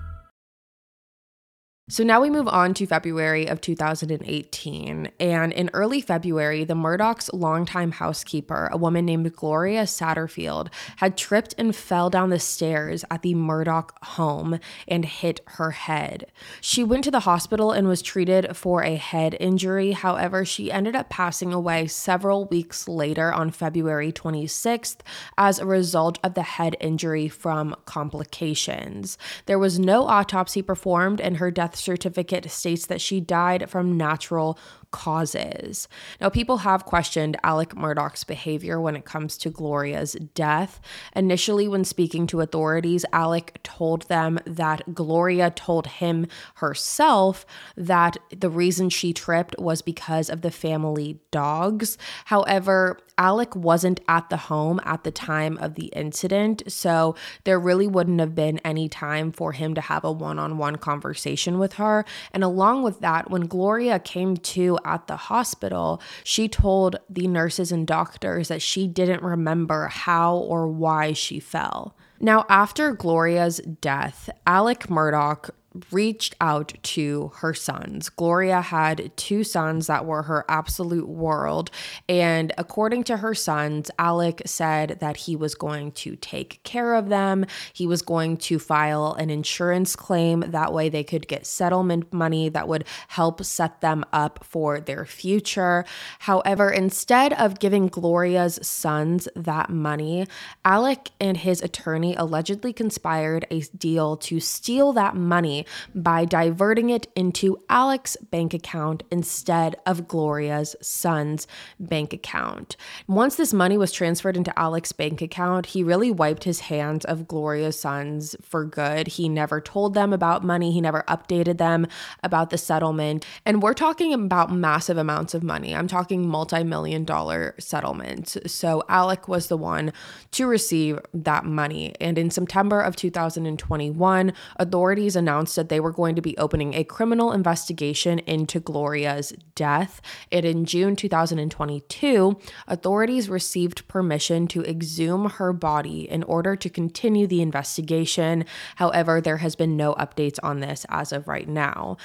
So 1.91 2.05
now 2.05 2.21
we 2.21 2.29
move 2.29 2.47
on 2.47 2.73
to 2.75 2.87
February 2.87 3.47
of 3.47 3.59
2018. 3.59 5.11
And 5.19 5.51
in 5.51 5.69
early 5.73 5.99
February, 5.99 6.63
the 6.63 6.73
Murdaughs' 6.73 7.29
longtime 7.33 7.91
housekeeper, 7.91 8.69
a 8.71 8.77
woman 8.77 9.03
named 9.03 9.35
Gloria 9.35 9.83
Satterfield, 9.83 10.69
had 10.95 11.17
tripped 11.17 11.53
and 11.57 11.75
fell 11.75 12.09
down 12.09 12.29
the 12.29 12.39
stairs 12.39 13.03
at 13.11 13.23
the 13.23 13.35
Murdaugh 13.35 13.89
home 14.03 14.61
and 14.87 15.03
hit 15.03 15.41
her 15.45 15.71
head. 15.71 16.31
She 16.61 16.81
went 16.81 17.03
to 17.03 17.11
the 17.11 17.19
hospital 17.19 17.73
and 17.73 17.89
was 17.89 18.01
treated 18.01 18.55
for 18.55 18.85
a 18.85 18.95
head 18.95 19.35
injury. 19.37 19.91
However, 19.91 20.45
she 20.45 20.71
ended 20.71 20.95
up 20.95 21.09
passing 21.09 21.51
away 21.51 21.87
several 21.87 22.45
weeks 22.45 22.87
later 22.87 23.33
on 23.33 23.51
February 23.51 24.13
26th 24.13 24.99
as 25.37 25.59
a 25.59 25.65
result 25.65 26.19
of 26.23 26.35
the 26.35 26.43
head 26.43 26.77
injury 26.79 27.27
from 27.27 27.75
complications. 27.83 29.17
There 29.45 29.59
was 29.59 29.77
no 29.77 30.07
autopsy 30.07 30.61
performed, 30.61 31.19
and 31.19 31.35
her 31.35 31.51
death 31.51 31.80
certificate 31.81 32.49
states 32.49 32.85
that 32.85 33.01
she 33.01 33.19
died 33.19 33.69
from 33.69 33.97
natural 33.97 34.57
causes. 34.91 35.87
Now, 36.19 36.29
people 36.29 36.57
have 36.57 36.85
questioned 36.85 37.37
Alec 37.43 37.75
Murdaugh's 37.75 38.23
behavior 38.23 38.79
when 38.79 38.95
it 38.95 39.05
comes 39.05 39.37
to 39.39 39.49
Gloria's 39.49 40.13
death. 40.33 40.79
Initially, 41.15 41.67
when 41.67 41.83
speaking 41.83 42.27
to 42.27 42.41
authorities, 42.41 43.05
Alec 43.11 43.59
told 43.63 44.03
them 44.03 44.39
that 44.45 44.93
Gloria 44.93 45.51
told 45.51 45.87
him 45.87 46.27
herself 46.55 47.45
that 47.75 48.17
the 48.29 48.49
reason 48.49 48.89
she 48.89 49.13
tripped 49.13 49.55
was 49.57 49.81
because 49.81 50.29
of 50.29 50.41
the 50.41 50.51
family 50.51 51.19
dogs. 51.31 51.97
However, 52.25 52.99
Alec 53.17 53.55
wasn't 53.55 53.99
at 54.07 54.29
the 54.29 54.37
home 54.37 54.79
at 54.83 55.03
the 55.03 55.11
time 55.11 55.57
of 55.59 55.75
the 55.75 55.87
incident, 55.87 56.63
so 56.67 57.15
there 57.43 57.59
really 57.59 57.85
wouldn't 57.87 58.19
have 58.19 58.33
been 58.33 58.57
any 58.59 58.89
time 58.89 59.31
for 59.31 59.51
him 59.51 59.75
to 59.75 59.81
have 59.81 60.03
a 60.03 60.11
one 60.11 60.39
on 60.39 60.57
one 60.57 60.77
conversation 60.77 61.59
with 61.59 61.73
her. 61.73 62.03
And 62.33 62.43
along 62.43 62.81
with 62.83 62.99
that, 63.01 63.29
when 63.29 63.45
Gloria 63.45 63.99
came 63.99 64.37
to 64.37 64.79
at 64.85 65.07
the 65.07 65.15
hospital, 65.15 66.01
she 66.23 66.47
told 66.47 66.97
the 67.09 67.27
nurses 67.27 67.71
and 67.71 67.87
doctors 67.87 68.47
that 68.47 68.61
she 68.61 68.87
didn't 68.87 69.23
remember 69.23 69.87
how 69.87 70.35
or 70.35 70.67
why 70.67 71.13
she 71.13 71.39
fell. 71.39 71.95
Now, 72.19 72.45
after 72.49 72.93
Gloria's 72.93 73.59
death, 73.59 74.29
Alec 74.45 74.87
Murdaugh 74.87 75.49
reached 75.91 76.35
out 76.41 76.73
to 76.83 77.31
her 77.35 77.53
sons. 77.53 78.09
Gloria 78.09 78.61
had 78.61 79.11
two 79.15 79.43
sons 79.43 79.87
that 79.87 80.05
were 80.05 80.23
her 80.23 80.45
absolute 80.49 81.07
world. 81.07 81.71
And 82.09 82.51
according 82.57 83.05
to 83.05 83.17
her 83.17 83.33
sons, 83.33 83.89
Alec 83.97 84.41
said 84.45 84.97
that 84.99 85.17
he 85.17 85.35
was 85.35 85.55
going 85.55 85.93
to 85.93 86.15
take 86.17 86.61
care 86.63 86.95
of 86.95 87.09
them. 87.09 87.45
He 87.73 87.87
was 87.87 88.01
going 88.01 88.37
to 88.37 88.59
file 88.59 89.13
an 89.13 89.29
insurance 89.29 89.95
claim. 89.95 90.41
That 90.41 90.73
way 90.73 90.89
they 90.89 91.03
could 91.03 91.27
get 91.27 91.45
settlement 91.45 92.11
money 92.11 92.49
that 92.49 92.67
would 92.67 92.85
help 93.07 93.43
set 93.43 93.81
them 93.81 94.03
up 94.11 94.43
for 94.43 94.79
their 94.79 95.05
future. 95.05 95.85
However, 96.19 96.69
instead 96.69 97.33
of 97.33 97.59
giving 97.59 97.87
Gloria's 97.87 98.59
sons 98.61 99.27
that 99.35 99.69
money, 99.69 100.27
Alec 100.65 101.11
and 101.19 101.37
his 101.37 101.61
attorney 101.61 102.15
allegedly 102.15 102.73
conspired 102.73 103.45
a 103.49 103.61
deal 103.61 104.17
to 104.17 104.39
steal 104.39 104.91
that 104.93 105.15
money 105.15 105.60
by 105.93 106.25
diverting 106.25 106.89
it 106.89 107.07
into 107.15 107.57
Alec's 107.69 108.17
bank 108.29 108.53
account 108.53 109.03
instead 109.11 109.75
of 109.85 110.07
Gloria's 110.07 110.75
son's 110.81 111.47
bank 111.79 112.13
account. 112.13 112.75
Once 113.07 113.35
this 113.35 113.53
money 113.53 113.77
was 113.77 113.91
transferred 113.91 114.37
into 114.37 114.57
Alec's 114.59 114.91
bank 114.91 115.21
account, 115.21 115.67
he 115.67 115.83
really 115.83 116.11
wiped 116.11 116.43
his 116.43 116.61
hands 116.61 117.05
of 117.05 117.27
Gloria's 117.27 117.79
sons 117.79 118.35
for 118.41 118.65
good. 118.65 119.07
He 119.07 119.29
never 119.29 119.61
told 119.61 119.93
them 119.93 120.13
about 120.13 120.43
money, 120.43 120.71
he 120.71 120.81
never 120.81 121.03
updated 121.07 121.57
them 121.57 121.87
about 122.23 122.49
the 122.49 122.57
settlement. 122.57 123.25
And 123.45 123.61
we're 123.61 123.73
talking 123.73 124.13
about 124.13 124.51
massive 124.51 124.97
amounts 124.97 125.33
of 125.33 125.43
money. 125.43 125.75
I'm 125.75 125.87
talking 125.87 126.27
multi 126.27 126.63
million 126.63 127.05
dollar 127.05 127.55
settlements. 127.59 128.37
So 128.47 128.83
Alec 128.89 129.27
was 129.27 129.47
the 129.47 129.57
one 129.57 129.93
to 130.31 130.47
receive 130.47 130.99
that 131.13 131.45
money. 131.45 131.93
And 131.99 132.17
in 132.17 132.29
September 132.29 132.81
of 132.81 132.95
2021, 132.95 134.33
authorities 134.57 135.15
announced 135.15 135.50
that 135.55 135.69
they 135.69 135.79
were 135.79 135.91
going 135.91 136.15
to 136.15 136.21
be 136.21 136.37
opening 136.37 136.73
a 136.73 136.83
criminal 136.83 137.31
investigation 137.31 138.19
into 138.19 138.59
Gloria's 138.59 139.33
death. 139.55 140.01
And 140.31 140.45
in 140.45 140.65
June 140.65 140.95
2022, 140.95 142.39
authorities 142.67 143.29
received 143.29 143.87
permission 143.87 144.47
to 144.47 144.63
exhume 144.63 145.29
her 145.29 145.53
body 145.53 146.09
in 146.09 146.23
order 146.23 146.55
to 146.55 146.69
continue 146.69 147.27
the 147.27 147.41
investigation. 147.41 148.45
However, 148.75 149.21
there 149.21 149.37
has 149.37 149.55
been 149.55 149.77
no 149.77 149.93
updates 149.95 150.39
on 150.43 150.59
this 150.59 150.85
as 150.89 151.11
of 151.11 151.27
right 151.27 151.47
now. 151.47 151.97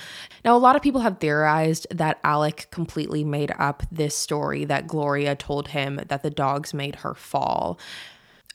Now, 0.45 0.57
a 0.57 0.59
lot 0.59 0.77
of 0.77 0.83
people 0.83 1.01
have 1.01 1.19
theorized 1.19 1.87
that 1.91 2.21
Alec 2.25 2.69
completely 2.71 3.25
made 3.25 3.53
up 3.59 3.83
this 3.91 4.17
story 4.17 4.65
that 4.65 4.87
Gloria 4.87 5.35
told 5.35 5.69
him 5.69 6.01
that 6.09 6.23
the 6.23 6.31
dogs 6.31 6.75
made 6.75 6.97
her 6.97 7.15
fall. 7.15 7.79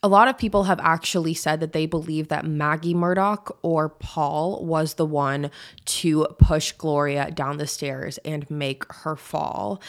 A 0.04 0.08
lot 0.08 0.28
of 0.28 0.36
people 0.36 0.64
have 0.64 0.80
actually 0.80 1.36
said 1.36 1.60
that 1.60 1.74
they 1.74 1.86
believe 1.86 2.30
that 2.30 2.44
Maggie 2.44 2.96
Murdaugh 2.96 3.56
or 3.62 3.88
Paul 3.88 4.66
was 4.66 4.96
the 4.96 5.06
one 5.06 5.52
to 5.86 6.26
push 6.40 6.72
Gloria 6.72 7.30
down 7.30 7.58
the 7.58 7.68
stairs 7.68 8.18
and 8.26 8.50
make 8.50 8.84
her 8.92 9.16
fall. 9.16 9.80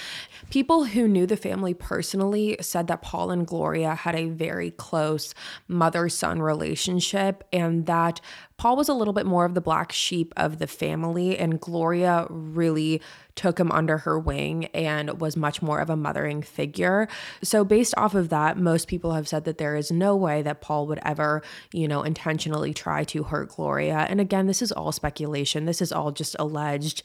People 0.50 0.85
who 0.85 1.09
knew 1.09 1.25
the 1.25 1.38
family 1.38 1.73
personally 1.73 2.59
said 2.61 2.88
that 2.88 3.00
Paul 3.00 3.31
and 3.31 3.47
Gloria 3.47 3.95
had 3.95 4.14
a 4.14 4.28
very 4.28 4.71
close 4.71 5.33
mother 5.66 6.11
son 6.11 6.42
relationship 6.42 7.45
and 7.50 7.87
that 7.87 8.21
Paul 8.62 8.76
was 8.76 8.88
a 8.88 8.95
little 8.95 9.12
bit 9.12 9.26
more 9.26 9.45
of 9.45 9.54
the 9.54 9.61
black 9.61 9.90
sheep 9.90 10.33
of 10.37 10.61
the 10.61 10.69
family, 10.69 11.37
and 11.37 11.61
Gloria 11.61 12.28
really 12.31 13.02
took 13.35 13.59
him 13.59 13.73
under 13.73 13.99
her 13.99 14.21
wing 14.21 14.66
and 14.66 15.21
was 15.21 15.37
much 15.37 15.62
more 15.62 15.81
of 15.81 15.90
a 15.90 15.97
mothering 15.97 16.42
figure. 16.42 17.09
So, 17.42 17.64
based 17.64 17.92
off 17.97 18.14
of 18.14 18.28
that, 18.28 18.57
most 18.57 18.87
people 18.87 19.14
have 19.14 19.26
said 19.26 19.47
that 19.47 19.59
there 19.59 19.75
is 19.75 19.90
no 19.90 20.14
way 20.14 20.42
that 20.42 20.61
Paul 20.61 20.87
would 20.87 21.00
ever, 21.04 21.42
you 21.73 21.88
know, 21.88 22.04
intentionally 22.04 22.73
try 22.73 23.02
to 23.02 23.25
hurt 23.25 23.49
Gloria. 23.49 24.07
And 24.09 24.21
again, 24.21 24.47
this 24.47 24.62
is 24.62 24.71
all 24.71 24.92
speculation, 24.92 25.64
this 25.64 25.83
is 25.83 25.90
all 25.90 26.12
just 26.12 26.37
alleged 26.38 27.02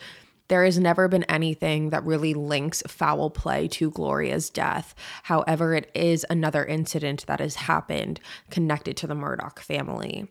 there 0.47 0.63
has 0.63 0.79
never 0.79 1.07
been 1.07 1.23
anything 1.23 1.89
that 1.89 2.03
really 2.03 2.33
links 2.33 2.81
foul 2.87 3.29
play 3.29 3.67
to 3.69 3.91
Gloria's 3.91 4.49
death. 4.49 4.95
However, 5.23 5.73
it 5.73 5.91
is 5.93 6.25
another 6.29 6.65
incident 6.65 7.25
that 7.27 7.39
has 7.39 7.55
happened 7.55 8.19
connected 8.49 8.95
to 8.97 9.07
the 9.07 9.15
Murdaugh 9.15 9.59
family. 9.59 10.27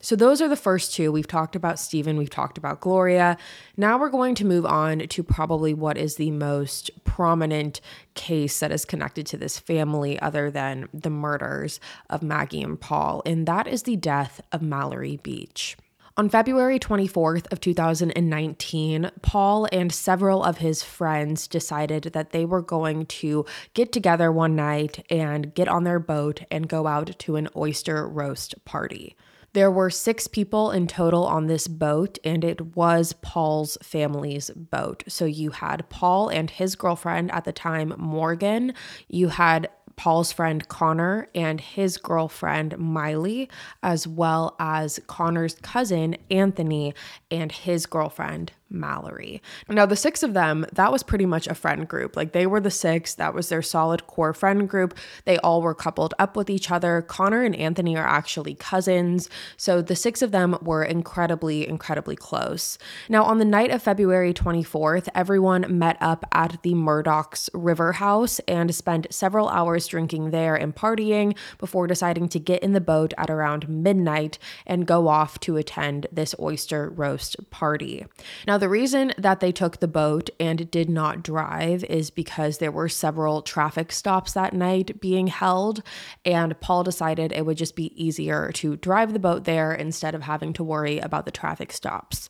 So, 0.00 0.14
those 0.14 0.40
are 0.40 0.48
the 0.48 0.56
first 0.56 0.94
two. 0.94 1.10
We've 1.10 1.26
talked 1.26 1.56
about 1.56 1.78
Stephen, 1.78 2.16
we've 2.16 2.30
talked 2.30 2.56
about 2.56 2.80
Gloria. 2.80 3.36
Now 3.76 3.98
we're 3.98 4.10
going 4.10 4.34
to 4.36 4.46
move 4.46 4.64
on 4.64 5.00
to 5.00 5.22
probably 5.22 5.74
what 5.74 5.98
is 5.98 6.16
the 6.16 6.30
most 6.30 6.90
prominent 7.04 7.80
case 8.14 8.60
that 8.60 8.72
is 8.72 8.84
connected 8.84 9.26
to 9.26 9.36
this 9.36 9.58
family, 9.58 10.18
other 10.20 10.50
than 10.50 10.88
the 10.94 11.10
murders 11.10 11.80
of 12.10 12.22
Maggie 12.22 12.62
and 12.62 12.80
Paul, 12.80 13.22
and 13.26 13.46
that 13.46 13.66
is 13.66 13.82
the 13.82 13.96
death 13.96 14.40
of 14.52 14.62
Mallory 14.62 15.16
Beach. 15.16 15.76
On 16.18 16.28
February 16.28 16.80
24th 16.80 17.46
of 17.52 17.60
2019, 17.60 19.12
Paul 19.22 19.68
and 19.70 19.92
several 19.92 20.42
of 20.42 20.58
his 20.58 20.82
friends 20.82 21.46
decided 21.46 22.10
that 22.12 22.30
they 22.30 22.44
were 22.44 22.60
going 22.60 23.06
to 23.06 23.46
get 23.72 23.92
together 23.92 24.32
one 24.32 24.56
night 24.56 25.06
and 25.10 25.54
get 25.54 25.68
on 25.68 25.84
their 25.84 26.00
boat 26.00 26.42
and 26.50 26.68
go 26.68 26.88
out 26.88 27.16
to 27.20 27.36
an 27.36 27.48
oyster 27.54 28.08
roast 28.08 28.56
party. 28.64 29.14
There 29.52 29.70
were 29.70 29.90
six 29.90 30.26
people 30.26 30.72
in 30.72 30.88
total 30.88 31.24
on 31.24 31.46
this 31.46 31.68
boat, 31.68 32.18
and 32.22 32.44
it 32.44 32.76
was 32.76 33.14
Paul's 33.22 33.78
family's 33.80 34.50
boat. 34.50 35.04
So 35.08 35.24
you 35.24 35.50
had 35.50 35.88
Paul 35.88 36.28
and 36.28 36.50
his 36.50 36.74
girlfriend 36.74 37.30
at 37.32 37.44
the 37.44 37.52
time, 37.52 37.94
Morgan. 37.96 38.74
You 39.06 39.28
had 39.28 39.70
Paul's 39.98 40.30
friend 40.30 40.66
Connor 40.68 41.28
and 41.34 41.60
his 41.60 41.98
girlfriend 41.98 42.78
Miley, 42.78 43.50
as 43.82 44.06
well 44.06 44.54
as 44.60 45.00
Connor's 45.08 45.56
cousin 45.56 46.16
Anthony 46.30 46.94
and 47.30 47.52
his 47.52 47.86
girlfriend 47.86 48.52
Mallory. 48.70 49.42
Now, 49.68 49.86
the 49.86 49.96
six 49.96 50.22
of 50.22 50.34
them, 50.34 50.66
that 50.72 50.92
was 50.92 51.02
pretty 51.02 51.26
much 51.26 51.46
a 51.46 51.54
friend 51.54 51.88
group. 51.88 52.16
Like 52.16 52.32
they 52.32 52.46
were 52.46 52.60
the 52.60 52.70
six, 52.70 53.14
that 53.14 53.34
was 53.34 53.48
their 53.48 53.62
solid 53.62 54.06
core 54.06 54.34
friend 54.34 54.68
group. 54.68 54.96
They 55.24 55.38
all 55.38 55.62
were 55.62 55.74
coupled 55.74 56.14
up 56.18 56.36
with 56.36 56.50
each 56.50 56.70
other. 56.70 57.02
Connor 57.02 57.42
and 57.42 57.56
Anthony 57.56 57.96
are 57.96 58.06
actually 58.06 58.54
cousins. 58.54 59.30
So 59.56 59.80
the 59.80 59.96
six 59.96 60.20
of 60.20 60.32
them 60.32 60.58
were 60.60 60.84
incredibly, 60.84 61.66
incredibly 61.66 62.16
close. 62.16 62.78
Now, 63.08 63.24
on 63.24 63.38
the 63.38 63.44
night 63.44 63.70
of 63.70 63.82
February 63.82 64.34
24th, 64.34 65.08
everyone 65.14 65.78
met 65.78 65.96
up 66.00 66.26
at 66.32 66.62
the 66.62 66.74
Murdaugh's 66.74 67.48
River 67.54 67.92
House 67.92 68.38
and 68.40 68.74
spent 68.74 69.12
several 69.12 69.48
hours 69.48 69.86
drinking 69.86 70.30
there 70.30 70.54
and 70.54 70.74
partying 70.74 71.36
before 71.56 71.86
deciding 71.86 72.28
to 72.28 72.38
get 72.38 72.62
in 72.62 72.72
the 72.72 72.80
boat 72.80 73.14
at 73.16 73.30
around 73.30 73.68
midnight 73.68 74.38
and 74.66 74.86
go 74.86 75.08
off 75.08 75.40
to 75.40 75.56
attend 75.56 76.06
this 76.12 76.34
oyster 76.38 76.90
roast 76.90 77.17
party. 77.50 78.06
Now, 78.46 78.58
the 78.58 78.68
reason 78.68 79.12
that 79.18 79.40
they 79.40 79.52
took 79.52 79.78
the 79.78 79.88
boat 79.88 80.30
and 80.38 80.70
did 80.70 80.88
not 80.88 81.22
drive 81.22 81.84
is 81.84 82.10
because 82.10 82.58
there 82.58 82.72
were 82.72 82.88
several 82.88 83.42
traffic 83.42 83.92
stops 83.92 84.32
that 84.32 84.52
night 84.52 85.00
being 85.00 85.28
held, 85.28 85.82
and 86.24 86.58
Paul 86.60 86.84
decided 86.84 87.32
it 87.32 87.46
would 87.46 87.58
just 87.58 87.76
be 87.76 87.92
easier 88.02 88.50
to 88.54 88.76
drive 88.76 89.12
the 89.12 89.18
boat 89.18 89.44
there 89.44 89.72
instead 89.72 90.14
of 90.14 90.22
having 90.22 90.52
to 90.54 90.64
worry 90.64 90.98
about 90.98 91.24
the 91.24 91.30
traffic 91.30 91.72
stops. 91.72 92.28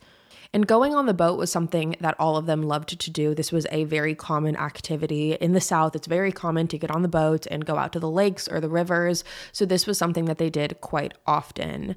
And 0.55 0.67
going 0.67 0.95
on 0.95 1.05
the 1.05 1.13
boat 1.13 1.37
was 1.37 1.53
something 1.53 1.95
that 2.01 2.19
all 2.19 2.39
of 2.39 2.47
them 2.47 2.63
loved 2.63 2.99
to 2.99 3.11
do. 3.11 3.35
This 3.35 3.53
was 3.53 3.67
a 3.71 3.85
very 3.85 4.15
common 4.15 4.57
activity. 4.57 5.33
In 5.35 5.53
the 5.53 5.61
South, 5.61 5.95
it's 5.95 6.07
very 6.07 6.33
common 6.33 6.67
to 6.69 6.79
get 6.79 6.91
on 6.91 7.03
the 7.03 7.09
boat 7.09 7.47
and 7.51 7.67
go 7.67 7.77
out 7.77 7.93
to 7.93 8.01
the 8.01 8.11
lakes 8.11 8.49
or 8.49 8.59
the 8.59 8.71
rivers. 8.71 9.25
So 9.53 9.67
this 9.67 9.87
was 9.87 9.99
something 9.99 10.25
that 10.25 10.39
they 10.39 10.49
did 10.49 10.81
quite 10.81 11.13
often. 11.27 11.97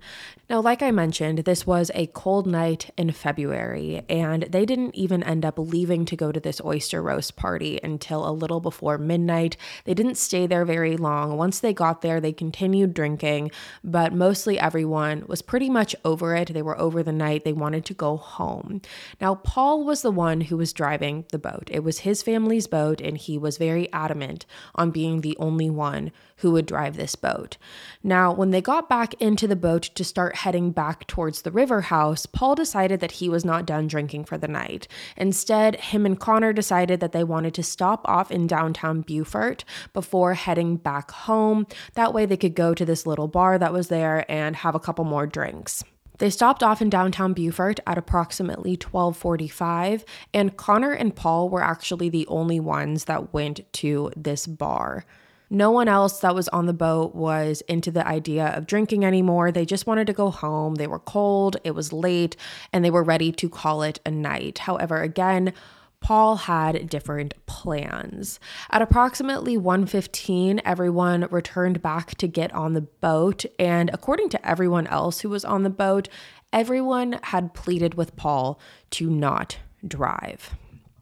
Now, 0.49 0.59
like 0.59 0.81
I 0.81 0.91
mentioned, 0.91 1.39
this 1.39 1.65
was 1.65 1.91
a 1.95 2.07
cold 2.07 2.45
night 2.45 2.89
in 2.97 3.13
February, 3.13 4.03
and 4.09 4.43
they 4.43 4.65
didn't 4.65 4.95
even 4.95 5.23
end 5.23 5.45
up 5.45 5.57
leaving 5.57 6.03
to 6.03 6.17
go 6.17 6.33
to 6.33 6.39
this 6.41 6.59
oyster 6.59 7.01
roast 7.01 7.37
party 7.37 7.79
until 7.81 8.27
a 8.27 8.33
little 8.33 8.59
before 8.59 8.97
midnight. 8.97 9.55
They 9.85 9.93
didn't 9.93 10.15
stay 10.15 10.45
there 10.45 10.65
very 10.65 10.97
long. 10.97 11.37
Once 11.37 11.61
they 11.61 11.73
got 11.73 12.01
there, 12.01 12.19
they 12.19 12.33
continued 12.33 12.93
drinking, 12.93 13.51
but 13.81 14.11
mostly 14.13 14.59
everyone 14.59 15.23
was 15.27 15.41
pretty 15.41 15.69
much 15.69 15.95
over 16.03 16.35
it. 16.35 16.53
They 16.53 16.61
were 16.61 16.77
over 16.77 17.01
the 17.01 17.13
night. 17.13 17.45
They 17.45 17.53
wanted 17.53 17.85
to 17.85 17.93
go 17.93 18.17
home 18.17 18.40
home. 18.41 18.81
Now, 19.19 19.35
Paul 19.35 19.85
was 19.85 20.01
the 20.01 20.09
one 20.09 20.41
who 20.41 20.57
was 20.57 20.73
driving 20.73 21.25
the 21.31 21.37
boat. 21.37 21.69
It 21.71 21.83
was 21.83 21.99
his 21.99 22.23
family's 22.23 22.65
boat, 22.65 22.99
and 22.99 23.15
he 23.15 23.37
was 23.37 23.57
very 23.57 23.85
adamant 23.93 24.47
on 24.73 24.89
being 24.89 25.21
the 25.21 25.37
only 25.37 25.69
one 25.69 26.11
who 26.37 26.51
would 26.51 26.65
drive 26.65 26.97
this 26.97 27.15
boat. 27.15 27.57
Now, 28.01 28.33
when 28.33 28.49
they 28.49 28.61
got 28.61 28.89
back 28.89 29.13
into 29.21 29.47
the 29.47 29.55
boat 29.55 29.83
to 29.93 30.03
start 30.03 30.37
heading 30.37 30.71
back 30.71 31.05
towards 31.05 31.43
the 31.43 31.51
river 31.51 31.81
house, 31.81 32.25
Paul 32.25 32.55
decided 32.55 32.99
that 32.99 33.19
he 33.19 33.29
was 33.29 33.45
not 33.45 33.67
done 33.67 33.85
drinking 33.85 34.25
for 34.25 34.39
the 34.39 34.47
night. 34.47 34.87
Instead, 35.15 35.75
him 35.75 36.03
and 36.03 36.19
Connor 36.19 36.51
decided 36.51 36.99
that 36.99 37.11
they 37.11 37.23
wanted 37.23 37.53
to 37.53 37.63
stop 37.63 38.01
off 38.05 38.31
in 38.31 38.47
downtown 38.47 39.01
Beaufort 39.01 39.63
before 39.93 40.33
heading 40.33 40.77
back 40.77 41.11
home. 41.11 41.67
That 41.93 42.11
way, 42.11 42.25
they 42.25 42.37
could 42.37 42.55
go 42.55 42.73
to 42.73 42.85
this 42.85 43.05
little 43.05 43.27
bar 43.27 43.59
that 43.59 43.73
was 43.73 43.89
there 43.89 44.25
and 44.27 44.55
have 44.55 44.73
a 44.73 44.79
couple 44.79 45.05
more 45.05 45.27
drinks. 45.27 45.83
They 46.21 46.29
stopped 46.29 46.61
off 46.61 46.83
in 46.83 46.91
downtown 46.91 47.33
Beaufort 47.33 47.79
at 47.87 47.97
approximately 47.97 48.77
12:45 48.77 50.05
and 50.35 50.55
Connor 50.55 50.91
and 50.91 51.15
Paul 51.15 51.49
were 51.49 51.63
actually 51.63 52.09
the 52.09 52.27
only 52.27 52.59
ones 52.59 53.05
that 53.05 53.33
went 53.33 53.61
to 53.73 54.11
this 54.15 54.45
bar. 54.45 55.03
No 55.49 55.71
one 55.71 55.87
else 55.87 56.19
that 56.19 56.35
was 56.35 56.47
on 56.49 56.67
the 56.67 56.73
boat 56.73 57.15
was 57.15 57.61
into 57.61 57.89
the 57.89 58.07
idea 58.07 58.49
of 58.49 58.67
drinking 58.67 59.03
anymore. 59.03 59.51
They 59.51 59.65
just 59.65 59.87
wanted 59.87 60.05
to 60.05 60.13
go 60.13 60.29
home. 60.29 60.75
They 60.75 60.85
were 60.85 60.99
cold, 60.99 61.57
it 61.63 61.71
was 61.71 61.91
late, 61.91 62.35
and 62.71 62.85
they 62.85 62.91
were 62.91 63.01
ready 63.01 63.31
to 63.31 63.49
call 63.49 63.81
it 63.81 63.99
a 64.05 64.11
night. 64.11 64.59
However, 64.59 65.01
again, 65.01 65.53
Paul 66.01 66.35
had 66.35 66.89
different 66.89 67.33
plans. 67.45 68.39
At 68.69 68.81
approximately 68.81 69.55
1:15, 69.55 70.59
everyone 70.65 71.27
returned 71.31 71.81
back 71.81 72.15
to 72.15 72.27
get 72.27 72.53
on 72.53 72.73
the 72.73 72.81
boat, 72.81 73.45
and 73.57 73.89
according 73.93 74.29
to 74.29 74.47
everyone 74.47 74.87
else 74.87 75.21
who 75.21 75.29
was 75.29 75.45
on 75.45 75.63
the 75.63 75.69
boat, 75.69 76.09
everyone 76.51 77.19
had 77.23 77.53
pleaded 77.53 77.93
with 77.93 78.15
Paul 78.15 78.59
to 78.91 79.09
not 79.09 79.59
drive. 79.87 80.55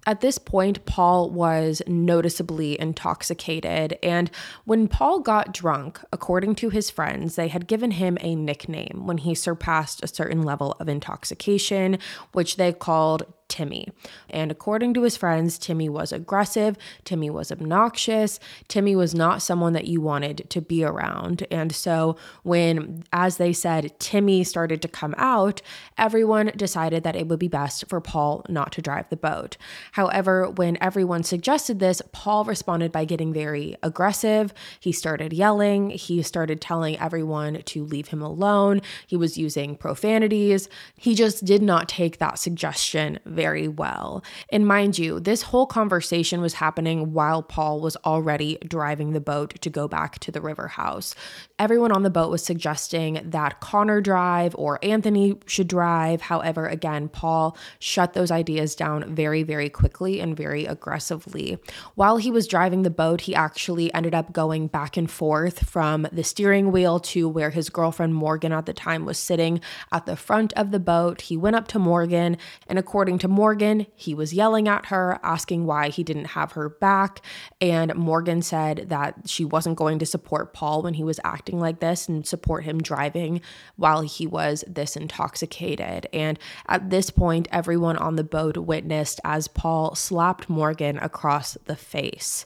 At 0.05 0.21
this 0.21 0.37
point, 0.37 0.85
Paul 0.85 1.29
was 1.29 1.81
noticeably 1.85 2.79
intoxicated, 2.79 3.97
and 4.01 4.31
when 4.65 4.87
Paul 4.87 5.19
got 5.19 5.53
drunk, 5.53 5.99
according 6.11 6.55
to 6.55 6.69
his 6.69 6.89
friends, 6.89 7.35
they 7.35 7.47
had 7.47 7.67
given 7.67 7.91
him 7.91 8.17
a 8.21 8.35
nickname 8.35 9.03
when 9.05 9.19
he 9.19 9.35
surpassed 9.35 10.03
a 10.03 10.07
certain 10.07 10.41
level 10.43 10.75
of 10.79 10.89
intoxication, 10.89 11.99
which 12.31 12.55
they 12.55 12.73
called 12.73 13.23
Timmy. 13.49 13.89
And 14.29 14.51
according 14.51 14.93
to 14.93 15.01
his 15.01 15.17
friends, 15.17 15.57
Timmy 15.57 15.89
was 15.89 16.13
aggressive, 16.13 16.77
Timmy 17.03 17.29
was 17.29 17.51
obnoxious, 17.51 18.39
Timmy 18.67 18.95
was 18.95 19.13
not 19.13 19.41
someone 19.41 19.73
that 19.73 19.87
you 19.87 19.99
wanted 19.99 20.49
to 20.49 20.61
be 20.61 20.83
around. 20.83 21.45
And 21.51 21.73
so, 21.75 22.15
when, 22.43 23.03
as 23.11 23.37
they 23.37 23.51
said, 23.51 23.99
Timmy 23.99 24.43
started 24.43 24.81
to 24.81 24.87
come 24.87 25.15
out, 25.17 25.61
everyone 25.97 26.51
decided 26.55 27.03
that 27.03 27.15
it 27.15 27.27
would 27.27 27.39
be 27.39 27.47
best 27.47 27.89
for 27.89 27.99
Paul 27.99 28.45
not 28.47 28.71
to 28.73 28.81
drive 28.81 29.09
the 29.09 29.17
boat. 29.17 29.57
However, 29.93 30.49
when 30.49 30.77
everyone 30.79 31.23
suggested 31.23 31.79
this, 31.79 32.01
Paul 32.11 32.45
responded 32.45 32.91
by 32.91 33.05
getting 33.05 33.33
very 33.33 33.75
aggressive. 33.83 34.53
He 34.79 34.91
started 34.91 35.33
yelling, 35.33 35.89
he 35.89 36.21
started 36.21 36.61
telling 36.61 36.97
everyone 36.99 37.63
to 37.63 37.83
leave 37.83 38.09
him 38.09 38.21
alone, 38.21 38.81
he 39.07 39.17
was 39.17 39.37
using 39.37 39.75
profanities. 39.75 40.69
He 40.95 41.15
just 41.15 41.43
did 41.43 41.61
not 41.63 41.89
take 41.89 42.19
that 42.19 42.37
suggestion 42.37 43.19
very 43.39 43.69
well. 43.69 44.21
And 44.51 44.67
mind 44.67 44.99
you, 44.99 45.21
this 45.21 45.43
whole 45.43 45.65
conversation 45.65 46.41
was 46.41 46.55
happening 46.55 47.13
while 47.13 47.41
Paul 47.41 47.79
was 47.79 47.95
already 48.03 48.57
driving 48.67 49.13
the 49.13 49.21
boat 49.21 49.61
to 49.61 49.69
go 49.69 49.87
back 49.87 50.19
to 50.19 50.29
the 50.29 50.41
river 50.41 50.67
house. 50.67 51.15
Everyone 51.57 51.93
on 51.93 52.03
the 52.03 52.09
boat 52.09 52.31
was 52.31 52.43
suggesting 52.43 53.21
that 53.23 53.61
Connor 53.61 54.01
drive 54.01 54.53
or 54.57 54.77
Anthony 54.83 55.37
should 55.45 55.69
drive. 55.69 56.19
However, 56.19 56.67
again, 56.67 57.07
Paul 57.07 57.55
shut 57.79 58.11
those 58.11 58.29
ideas 58.29 58.75
down 58.75 59.15
very, 59.15 59.43
very 59.43 59.69
quickly 59.69 60.19
and 60.19 60.35
very 60.35 60.65
aggressively. 60.65 61.59
While 61.95 62.17
he 62.17 62.31
was 62.31 62.45
driving 62.45 62.81
the 62.81 62.89
boat, 62.89 63.21
he 63.21 63.33
actually 63.33 63.93
ended 63.93 64.13
up 64.13 64.33
going 64.33 64.67
back 64.67 64.97
and 64.97 65.09
forth 65.09 65.69
from 65.69 66.07
the 66.11 66.25
steering 66.25 66.73
wheel 66.73 66.99
to 66.99 67.29
where 67.29 67.51
his 67.51 67.69
girlfriend 67.69 68.15
Morgan 68.15 68.51
at 68.51 68.65
the 68.65 68.73
time 68.73 69.05
was 69.05 69.17
sitting 69.17 69.61
at 69.93 70.05
the 70.05 70.17
front 70.17 70.51
of 70.57 70.71
the 70.71 70.79
boat. 70.79 71.21
He 71.21 71.37
went 71.37 71.55
up 71.55 71.69
to 71.69 71.79
Morgan, 71.79 72.35
and 72.67 72.77
according 72.77 73.19
to 73.19 73.28
Morgan. 73.29 73.87
He 73.95 74.13
was 74.13 74.33
yelling 74.33 74.67
at 74.67 74.87
her, 74.87 75.19
asking 75.23 75.65
why 75.65 75.89
he 75.89 76.03
didn't 76.03 76.25
have 76.25 76.53
her 76.53 76.69
back. 76.69 77.21
And 77.61 77.95
Morgan 77.95 78.41
said 78.41 78.89
that 78.89 79.29
she 79.29 79.45
wasn't 79.45 79.77
going 79.77 79.99
to 79.99 80.05
support 80.05 80.53
Paul 80.53 80.81
when 80.81 80.95
he 80.95 81.03
was 81.03 81.19
acting 81.23 81.59
like 81.59 81.79
this 81.79 82.07
and 82.09 82.27
support 82.27 82.63
him 82.63 82.81
driving 82.81 83.41
while 83.75 84.01
he 84.01 84.27
was 84.27 84.63
this 84.67 84.95
intoxicated. 84.95 86.07
And 86.11 86.37
at 86.67 86.89
this 86.89 87.09
point, 87.09 87.47
everyone 87.51 87.97
on 87.97 88.15
the 88.15 88.23
boat 88.23 88.57
witnessed 88.57 89.21
as 89.23 89.47
Paul 89.47 89.95
slapped 89.95 90.49
Morgan 90.49 90.97
across 90.97 91.57
the 91.65 91.75
face. 91.75 92.45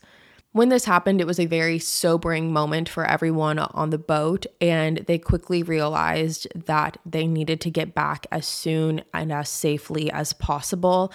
When 0.54 0.70
this 0.70 0.86
happened, 0.86 1.20
it 1.20 1.26
was 1.26 1.40
a 1.40 1.48
very 1.48 1.80
sobering 1.80 2.54
moment 2.54 2.88
for 2.88 3.06
everyone 3.06 3.58
on 3.58 3.90
the 3.90 3.98
boat, 3.98 4.46
and 4.62 4.98
they 5.08 5.18
quickly 5.18 5.64
realized 5.64 6.48
that 6.54 6.98
they 7.08 7.26
needed 7.26 7.60
to 7.62 7.72
get 7.72 7.96
back 7.96 8.28
as 8.32 8.46
soon 8.46 9.02
and 9.16 9.32
as 9.32 9.50
safely 9.50 10.12
as 10.12 10.32
possible. 10.32 11.12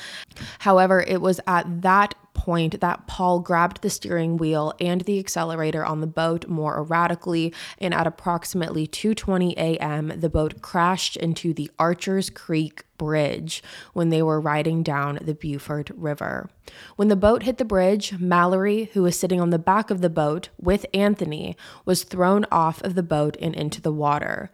However, 0.59 1.05
it 1.07 1.21
was 1.21 1.41
at 1.47 1.83
that 1.83 2.17
point 2.39 2.81
that 2.81 3.07
Paul 3.09 3.41
grabbed 3.41 3.83
the 3.83 3.91
steering 3.91 4.37
wheel 4.37 4.73
and 4.81 5.01
the 5.01 5.19
accelerator 5.19 5.85
on 5.85 6.01
the 6.01 6.07
boat 6.07 6.47
more 6.47 6.79
erratically 6.79 7.53
and 7.79 7.93
at 7.93 8.07
approximately 8.07 8.87
2:20 8.87 9.55
a.m. 9.57 10.13
the 10.17 10.29
boat 10.29 10.63
crashed 10.63 11.17
into 11.17 11.53
the 11.53 11.69
Archers 11.81 12.31
Creek 12.31 12.85
bridge 12.97 13.61
when 13.93 14.11
they 14.11 14.23
were 14.23 14.41
riding 14.41 14.85
down 14.85 15.19
the 15.21 15.35
Beaufort 15.35 15.91
River. 15.97 16.49
When 16.95 17.09
the 17.09 17.17
boat 17.17 17.43
hit 17.43 17.59
the 17.59 17.65
bridge, 17.65 18.19
Mallory, 18.19 18.91
who 18.93 19.03
was 19.03 19.19
sitting 19.19 19.41
on 19.41 19.51
the 19.51 19.59
back 19.59 19.91
of 19.91 20.01
the 20.01 20.11
boat 20.11 20.49
with 20.61 20.87
Anthony, 20.95 21.57
was 21.85 22.05
thrown 22.05 22.47
off 22.53 22.81
of 22.83 22.95
the 22.95 23.03
boat 23.03 23.37
and 23.41 23.55
into 23.55 23.81
the 23.81 23.93
water. 23.93 24.53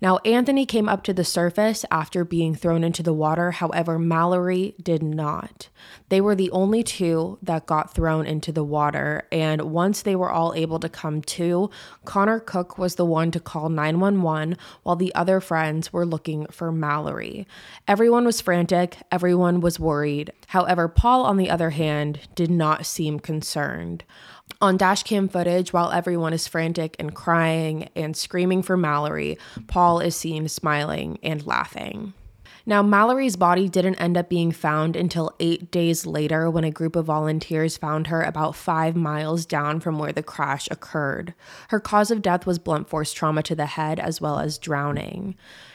Now, 0.00 0.18
Anthony 0.18 0.66
came 0.66 0.88
up 0.88 1.02
to 1.04 1.12
the 1.12 1.24
surface 1.24 1.84
after 1.90 2.24
being 2.24 2.54
thrown 2.54 2.84
into 2.84 3.02
the 3.02 3.12
water. 3.12 3.52
However, 3.52 3.98
Mallory 3.98 4.74
did 4.82 5.02
not. 5.02 5.68
They 6.08 6.20
were 6.20 6.34
the 6.34 6.50
only 6.50 6.82
two 6.82 7.38
that 7.42 7.66
got 7.66 7.94
thrown 7.94 8.26
into 8.26 8.52
the 8.52 8.64
water. 8.64 9.26
And 9.30 9.62
once 9.62 10.02
they 10.02 10.16
were 10.16 10.30
all 10.30 10.54
able 10.54 10.78
to 10.80 10.88
come 10.88 11.22
to, 11.22 11.70
Connor 12.04 12.40
Cook 12.40 12.78
was 12.78 12.96
the 12.96 13.04
one 13.04 13.30
to 13.30 13.40
call 13.40 13.68
911 13.68 14.56
while 14.82 14.96
the 14.96 15.14
other 15.14 15.40
friends 15.40 15.92
were 15.92 16.06
looking 16.06 16.46
for 16.46 16.72
Mallory. 16.72 17.46
Everyone 17.86 18.24
was 18.24 18.40
frantic, 18.40 18.98
everyone 19.10 19.60
was 19.60 19.80
worried. 19.80 20.32
However, 20.54 20.86
Paul, 20.86 21.24
on 21.24 21.36
the 21.36 21.50
other 21.50 21.70
hand, 21.70 22.20
did 22.36 22.48
not 22.48 22.86
seem 22.86 23.18
concerned. 23.18 24.04
On 24.60 24.78
dashcam 24.78 25.28
footage, 25.28 25.72
while 25.72 25.90
everyone 25.90 26.32
is 26.32 26.46
frantic 26.46 26.94
and 27.00 27.12
crying 27.12 27.88
and 27.96 28.16
screaming 28.16 28.62
for 28.62 28.76
Mallory, 28.76 29.36
Paul 29.66 29.98
is 29.98 30.14
seen 30.14 30.46
smiling 30.46 31.18
and 31.24 31.44
laughing. 31.44 32.14
Now, 32.66 32.82
Mallory's 32.82 33.34
body 33.34 33.68
didn't 33.68 33.96
end 33.96 34.16
up 34.16 34.28
being 34.28 34.52
found 34.52 34.94
until 34.94 35.34
eight 35.40 35.72
days 35.72 36.06
later 36.06 36.48
when 36.48 36.64
a 36.64 36.70
group 36.70 36.94
of 36.94 37.06
volunteers 37.06 37.76
found 37.76 38.06
her 38.06 38.22
about 38.22 38.54
five 38.54 38.94
miles 38.94 39.44
down 39.44 39.80
from 39.80 39.98
where 39.98 40.12
the 40.12 40.22
crash 40.22 40.68
occurred. 40.70 41.34
Her 41.68 41.80
cause 41.80 42.12
of 42.12 42.22
death 42.22 42.46
was 42.46 42.60
blunt 42.60 42.88
force 42.88 43.12
trauma 43.12 43.42
to 43.42 43.56
the 43.56 43.66
head 43.66 43.98
as 43.98 44.20
well 44.20 44.38
as 44.38 44.56
drowning. 44.56 45.34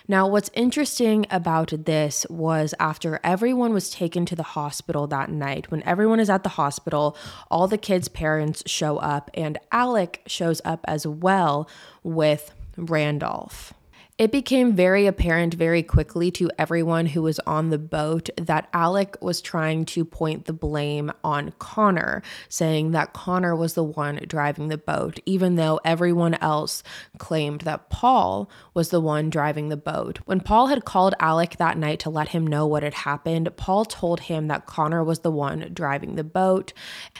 Now, 0.09 0.27
what's 0.27 0.49
interesting 0.55 1.27
about 1.29 1.71
this 1.85 2.25
was 2.31 2.73
after 2.79 3.19
everyone 3.23 3.73
was 3.73 3.91
taken 3.91 4.25
to 4.25 4.35
the 4.35 4.41
hospital 4.41 5.05
that 5.05 5.29
night, 5.29 5.69
when 5.69 5.83
everyone 5.83 6.19
is 6.19 6.31
at 6.31 6.41
the 6.41 6.49
hospital, 6.49 7.15
all 7.51 7.67
the 7.67 7.77
kids' 7.77 8.07
parents 8.07 8.63
show 8.65 8.97
up, 8.97 9.29
and 9.35 9.59
Alec 9.71 10.23
shows 10.25 10.61
up 10.65 10.79
as 10.85 11.05
well 11.05 11.69
with 12.01 12.55
Randolph. 12.75 13.75
It 14.19 14.33
became 14.33 14.75
very 14.75 15.07
apparent 15.07 15.53
very 15.53 15.81
quickly 15.81 16.29
to 16.31 16.51
everyone 16.59 17.05
who 17.05 17.21
was 17.21 17.39
on 17.47 17.69
the 17.69 17.77
boat 17.77 18.29
that 18.35 18.67
Alec 18.73 19.15
was 19.21 19.39
trying 19.39 19.85
to 19.85 20.03
point 20.03 20.43
the 20.43 20.51
blame 20.51 21.09
on 21.23 21.53
Connor, 21.57 22.21
saying 22.49 22.91
that 22.91 23.13
Connor 23.13 23.55
was 23.55 23.75
the 23.75 23.83
one 23.83 24.19
driving 24.27 24.67
the 24.67 24.77
boat, 24.77 25.21
even 25.25 25.55
though 25.55 25.79
everyone 25.85 26.33
else 26.41 26.83
claimed 27.17 27.61
that 27.61 27.89
Paul 27.89 28.49
was 28.73 28.89
the 28.89 28.99
one 28.99 29.29
driving 29.29 29.69
the 29.69 29.77
boat. 29.77 30.19
When 30.25 30.41
Paul 30.41 30.67
had 30.67 30.83
called 30.83 31.15
Alec 31.21 31.55
that 31.55 31.77
night 31.77 31.99
to 31.99 32.09
let 32.09 32.27
him 32.27 32.45
know 32.45 32.67
what 32.67 32.83
had 32.83 32.95
happened, 32.95 33.55
Paul 33.55 33.85
told 33.85 34.19
him 34.19 34.49
that 34.49 34.65
Connor 34.65 35.01
was 35.01 35.19
the 35.19 35.31
one 35.31 35.69
driving 35.73 36.15
the 36.15 36.25
boat. 36.25 36.73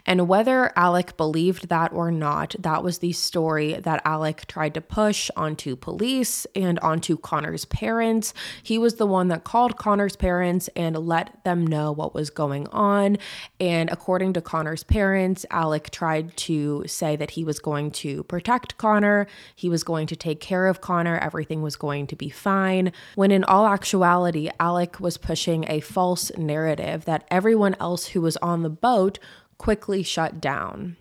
And 0.06 0.28
whether 0.28 0.78
Alec 0.78 1.16
believed 1.16 1.70
that 1.70 1.94
or 1.94 2.12
not, 2.12 2.58
that 2.60 2.84
was 2.84 2.98
the 2.98 3.14
story 3.14 3.76
that 3.76 4.02
Alec 4.04 4.48
tried 4.48 4.74
to 4.74 4.82
push 4.82 5.32
onto 5.38 5.78
police 5.78 6.46
and 6.58 6.78
onto 6.90 7.18
Connor's 7.18 7.66
parents. 7.66 8.34
He 8.64 8.78
was 8.78 8.96
the 8.96 9.06
one 9.06 9.28
that 9.30 9.44
called 9.44 9.78
Connor's 9.78 10.16
parents 10.16 10.70
and 10.76 10.98
let 10.98 11.44
them 11.44 11.66
know 11.66 11.92
what 11.92 12.14
was 12.14 12.30
going 12.30 12.68
on. 12.70 13.18
And 13.60 13.90
according 13.92 14.34
to 14.34 14.42
Connor's 14.42 14.84
parents, 14.84 15.46
Alec 15.52 15.92
tried 15.92 16.36
to 16.38 16.84
say 16.88 17.16
that 17.16 17.32
he 17.32 17.44
was 17.44 17.60
going 17.60 17.92
to 17.92 18.24
protect 18.24 18.78
Connor, 18.78 19.28
he 19.56 19.70
was 19.70 19.84
going 19.84 20.08
to 20.08 20.16
take 20.16 20.40
care 20.40 20.68
of 20.68 20.82
Connor, 20.82 21.18
everything 21.20 21.62
was 21.62 21.76
going 21.76 22.08
to 22.08 22.16
be 22.16 22.30
fine. 22.30 22.92
When 23.16 23.32
in 23.32 23.44
all 23.44 23.68
actuality, 23.68 24.50
Alec 24.60 25.00
was 25.00 25.18
pushing 25.18 25.66
a 25.70 25.80
false 25.80 26.32
narrative 26.38 27.06
that 27.06 27.26
everyone 27.30 27.76
else 27.80 28.08
who 28.08 28.22
was 28.22 28.38
on 28.38 28.64
the 28.64 28.70
boat 28.70 29.20
quickly 29.58 30.02
shut 30.02 30.42
down. 30.42 30.98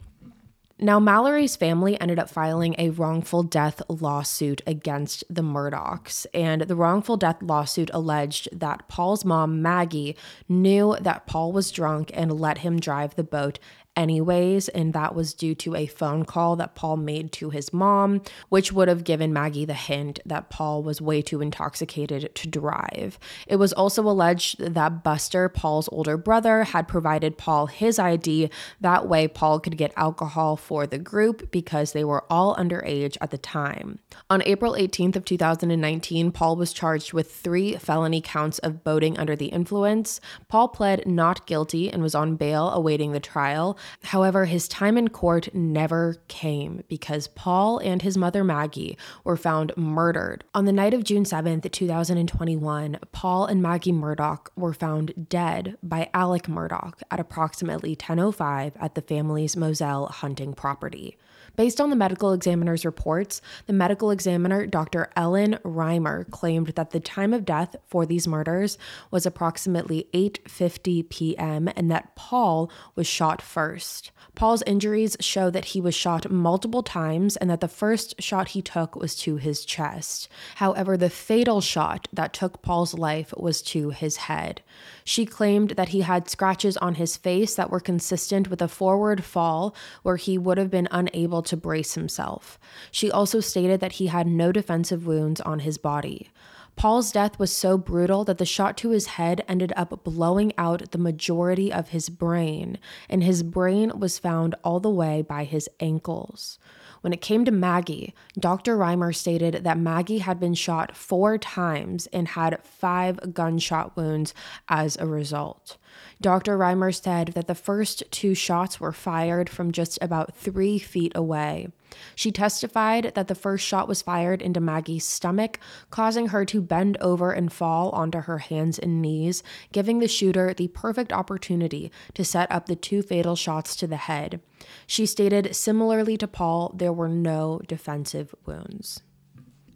Now, 0.80 1.00
Mallory's 1.00 1.56
family 1.56 2.00
ended 2.00 2.20
up 2.20 2.30
filing 2.30 2.76
a 2.78 2.90
wrongful 2.90 3.42
death 3.42 3.82
lawsuit 3.88 4.62
against 4.64 5.24
the 5.28 5.42
Murdaughs, 5.42 6.24
and 6.32 6.62
the 6.62 6.76
wrongful 6.76 7.16
death 7.16 7.42
lawsuit 7.42 7.90
alleged 7.92 8.48
that 8.52 8.86
Paul's 8.86 9.24
mom, 9.24 9.60
Maggie, 9.60 10.16
knew 10.48 10.96
that 11.00 11.26
Paul 11.26 11.50
was 11.50 11.72
drunk 11.72 12.12
and 12.14 12.38
let 12.38 12.58
him 12.58 12.78
drive 12.78 13.16
the 13.16 13.24
boat 13.24 13.58
anyways, 13.98 14.68
and 14.68 14.92
that 14.92 15.14
was 15.14 15.34
due 15.34 15.54
to 15.56 15.74
a 15.74 15.86
phone 15.86 16.24
call 16.24 16.56
that 16.56 16.74
Paul 16.76 16.96
made 16.96 17.32
to 17.32 17.50
his 17.50 17.72
mom, 17.72 18.22
which 18.48 18.72
would 18.72 18.88
have 18.88 19.04
given 19.04 19.32
Maggie 19.32 19.64
the 19.64 19.74
hint 19.74 20.20
that 20.24 20.48
Paul 20.48 20.82
was 20.82 21.02
way 21.02 21.20
too 21.20 21.42
intoxicated 21.42 22.34
to 22.36 22.48
drive. 22.48 23.18
It 23.46 23.56
was 23.56 23.72
also 23.72 24.02
alleged 24.02 24.60
that 24.60 25.02
Buster, 25.02 25.48
Paul's 25.48 25.88
older 25.90 26.16
brother, 26.16 26.64
had 26.64 26.86
provided 26.86 27.36
Paul 27.36 27.66
his 27.66 27.98
ID. 27.98 28.50
That 28.80 29.08
way, 29.08 29.26
Paul 29.26 29.58
could 29.58 29.76
get 29.76 29.92
alcohol 29.96 30.56
for 30.56 30.86
the 30.86 30.98
group 30.98 31.50
because 31.50 31.92
they 31.92 32.04
were 32.04 32.24
all 32.30 32.54
underage 32.54 33.16
at 33.20 33.30
the 33.30 33.38
time. 33.38 33.98
On 34.30 34.42
April 34.46 34.74
18th 34.74 35.16
of 35.16 35.24
2019, 35.24 36.30
Paul 36.30 36.54
was 36.54 36.72
charged 36.72 37.12
with 37.12 37.32
three 37.32 37.76
felony 37.76 38.20
counts 38.20 38.60
of 38.60 38.84
boating 38.84 39.18
under 39.18 39.34
the 39.34 39.46
influence. 39.46 40.20
Paul 40.46 40.68
pled 40.68 41.06
not 41.06 41.46
guilty 41.46 41.90
and 41.90 42.00
was 42.02 42.14
on 42.14 42.36
bail 42.36 42.70
awaiting 42.70 43.12
the 43.12 43.20
trial. 43.20 43.76
However, 44.04 44.44
his 44.44 44.68
time 44.68 44.96
in 44.96 45.08
court 45.08 45.54
never 45.54 46.16
came 46.28 46.82
because 46.88 47.28
Paul 47.28 47.78
and 47.78 48.02
his 48.02 48.16
mother 48.16 48.44
Maggie 48.44 48.96
were 49.24 49.36
found 49.36 49.72
murdered. 49.76 50.44
On 50.54 50.64
the 50.64 50.72
night 50.72 50.94
of 50.94 51.04
June 51.04 51.24
7th, 51.24 51.70
2021, 51.70 52.98
Paul 53.12 53.46
and 53.46 53.62
Maggie 53.62 53.92
Murdaugh 53.92 54.46
were 54.56 54.74
found 54.74 55.28
dead 55.28 55.76
by 55.82 56.10
Alec 56.14 56.44
Murdaugh 56.44 56.92
at 57.10 57.20
approximately 57.20 57.96
10:05 57.96 58.72
at 58.80 58.94
the 58.94 59.02
family's 59.02 59.56
Moselle 59.56 60.06
hunting 60.06 60.54
property. 60.54 61.16
Based 61.58 61.80
on 61.80 61.90
the 61.90 61.96
medical 61.96 62.32
examiner's 62.32 62.84
reports, 62.84 63.42
the 63.66 63.72
medical 63.72 64.12
examiner, 64.12 64.64
Dr. 64.64 65.10
Ellen 65.16 65.58
Riemer, 65.64 66.30
claimed 66.30 66.68
that 66.68 66.90
the 66.90 67.00
time 67.00 67.34
of 67.34 67.44
death 67.44 67.74
for 67.84 68.06
these 68.06 68.28
murders 68.28 68.78
was 69.10 69.26
approximately 69.26 70.06
8:50 70.14 71.08
p.m. 71.08 71.68
and 71.74 71.90
that 71.90 72.14
Paul 72.14 72.70
was 72.94 73.08
shot 73.08 73.42
first. 73.42 74.12
Paul's 74.36 74.62
injuries 74.68 75.16
show 75.18 75.50
that 75.50 75.64
he 75.64 75.80
was 75.80 75.96
shot 75.96 76.30
multiple 76.30 76.84
times 76.84 77.36
and 77.36 77.50
that 77.50 77.60
the 77.60 77.66
first 77.66 78.22
shot 78.22 78.50
he 78.50 78.62
took 78.62 78.94
was 78.94 79.16
to 79.16 79.38
his 79.38 79.64
chest. 79.64 80.28
However, 80.54 80.96
the 80.96 81.10
fatal 81.10 81.60
shot 81.60 82.06
that 82.12 82.32
took 82.32 82.62
Paul's 82.62 82.94
life 82.94 83.34
was 83.36 83.62
to 83.62 83.90
his 83.90 84.16
head. 84.16 84.62
She 85.08 85.24
claimed 85.24 85.70
that 85.70 85.88
he 85.88 86.02
had 86.02 86.28
scratches 86.28 86.76
on 86.76 86.96
his 86.96 87.16
face 87.16 87.54
that 87.54 87.70
were 87.70 87.80
consistent 87.80 88.50
with 88.50 88.60
a 88.60 88.68
forward 88.68 89.24
fall 89.24 89.74
where 90.02 90.16
he 90.16 90.36
would 90.36 90.58
have 90.58 90.70
been 90.70 90.86
unable 90.90 91.40
to 91.44 91.56
brace 91.56 91.94
himself. 91.94 92.58
She 92.90 93.10
also 93.10 93.40
stated 93.40 93.80
that 93.80 93.92
he 93.92 94.08
had 94.08 94.26
no 94.26 94.52
defensive 94.52 95.06
wounds 95.06 95.40
on 95.40 95.60
his 95.60 95.78
body. 95.78 96.30
Paul's 96.76 97.10
death 97.10 97.38
was 97.38 97.50
so 97.50 97.78
brutal 97.78 98.22
that 98.24 98.36
the 98.36 98.44
shot 98.44 98.76
to 98.76 98.90
his 98.90 99.06
head 99.06 99.42
ended 99.48 99.72
up 99.76 100.04
blowing 100.04 100.52
out 100.58 100.90
the 100.90 100.98
majority 100.98 101.72
of 101.72 101.88
his 101.88 102.10
brain, 102.10 102.76
and 103.08 103.24
his 103.24 103.42
brain 103.42 103.98
was 103.98 104.18
found 104.18 104.56
all 104.62 104.78
the 104.78 104.90
way 104.90 105.22
by 105.22 105.44
his 105.44 105.70
ankles. 105.80 106.58
When 107.00 107.12
it 107.12 107.20
came 107.20 107.44
to 107.44 107.50
Maggie, 107.50 108.14
Dr. 108.38 108.76
Riemer 108.76 109.14
stated 109.14 109.64
that 109.64 109.78
Maggie 109.78 110.18
had 110.18 110.40
been 110.40 110.54
shot 110.54 110.96
four 110.96 111.38
times 111.38 112.06
and 112.08 112.28
had 112.28 112.62
five 112.64 113.34
gunshot 113.34 113.96
wounds 113.96 114.34
as 114.68 114.96
a 114.96 115.06
result. 115.06 115.76
Dr. 116.20 116.58
Riemer 116.58 116.92
said 116.92 117.28
that 117.28 117.46
the 117.46 117.54
first 117.54 118.02
two 118.10 118.34
shots 118.34 118.80
were 118.80 118.92
fired 118.92 119.48
from 119.48 119.70
just 119.70 119.98
about 120.02 120.34
three 120.34 120.78
feet 120.78 121.12
away. 121.14 121.68
She 122.16 122.32
testified 122.32 123.12
that 123.14 123.28
the 123.28 123.36
first 123.36 123.64
shot 123.64 123.86
was 123.86 124.02
fired 124.02 124.42
into 124.42 124.60
Maggie's 124.60 125.06
stomach, 125.06 125.60
causing 125.90 126.28
her 126.28 126.44
to 126.46 126.60
bend 126.60 126.96
over 127.00 127.30
and 127.30 127.52
fall 127.52 127.90
onto 127.90 128.22
her 128.22 128.38
hands 128.38 128.78
and 128.78 129.00
knees, 129.00 129.44
giving 129.72 130.00
the 130.00 130.08
shooter 130.08 130.52
the 130.52 130.68
perfect 130.68 131.12
opportunity 131.12 131.92
to 132.14 132.24
set 132.24 132.50
up 132.50 132.66
the 132.66 132.76
two 132.76 133.00
fatal 133.00 133.36
shots 133.36 133.76
to 133.76 133.86
the 133.86 133.96
head. 133.96 134.40
She 134.86 135.06
stated, 135.06 135.54
similarly 135.54 136.16
to 136.16 136.26
Paul, 136.26 136.72
there 136.74 136.92
were 136.92 137.08
no 137.08 137.60
defensive 137.66 138.34
wounds. 138.44 139.02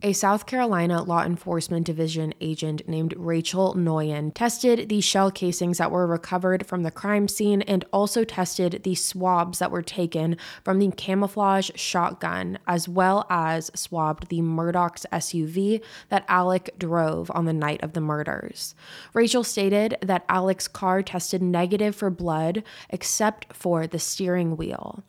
A 0.05 0.13
South 0.13 0.47
Carolina 0.47 1.05
Law 1.05 1.23
Enforcement 1.23 1.87
Division 1.87 2.35
agent 2.41 2.89
named 2.89 3.15
Rachel 3.17 3.75
Noyen 3.75 4.35
tested 4.35 4.89
the 4.89 5.01
shell 5.01 5.31
casings 5.31 5.79
that 5.79 5.93
were 5.93 6.09
recovered 6.09 6.67
from 6.67 6.83
the 6.83 6.91
crime 6.91 7.29
scene 7.29 7.63
and 7.63 7.85
also 7.93 8.25
tested 8.25 8.83
the 8.83 8.97
swabs 8.97 9.61
that 9.61 9.71
were 9.71 9.81
taken 9.81 10.37
from 10.65 10.81
the 10.81 10.91
camouflage 10.91 11.71
shotgun, 11.77 12.59
as 12.67 12.89
well 12.89 13.27
as 13.31 13.71
swabbed 13.77 14.27
the 14.29 14.41
Murdaugh's 14.41 15.07
SUV 15.13 15.81
that 16.09 16.25
Alec 16.27 16.75
drove 16.79 17.31
on 17.33 17.45
the 17.45 17.53
night 17.53 17.81
of 17.85 17.93
the 17.93 18.01
murders. 18.01 18.75
Rachel 19.15 19.45
stated 19.45 19.99
that 20.03 20.25
Alec's 20.29 20.67
car 20.67 21.05
tested 21.05 21.43
negative 21.43 21.95
for 21.95 22.11
blood 22.11 22.65
except 22.91 23.55
for 23.55 23.87
the 23.87 24.01
steering 24.01 24.57
wheel. 24.57 25.05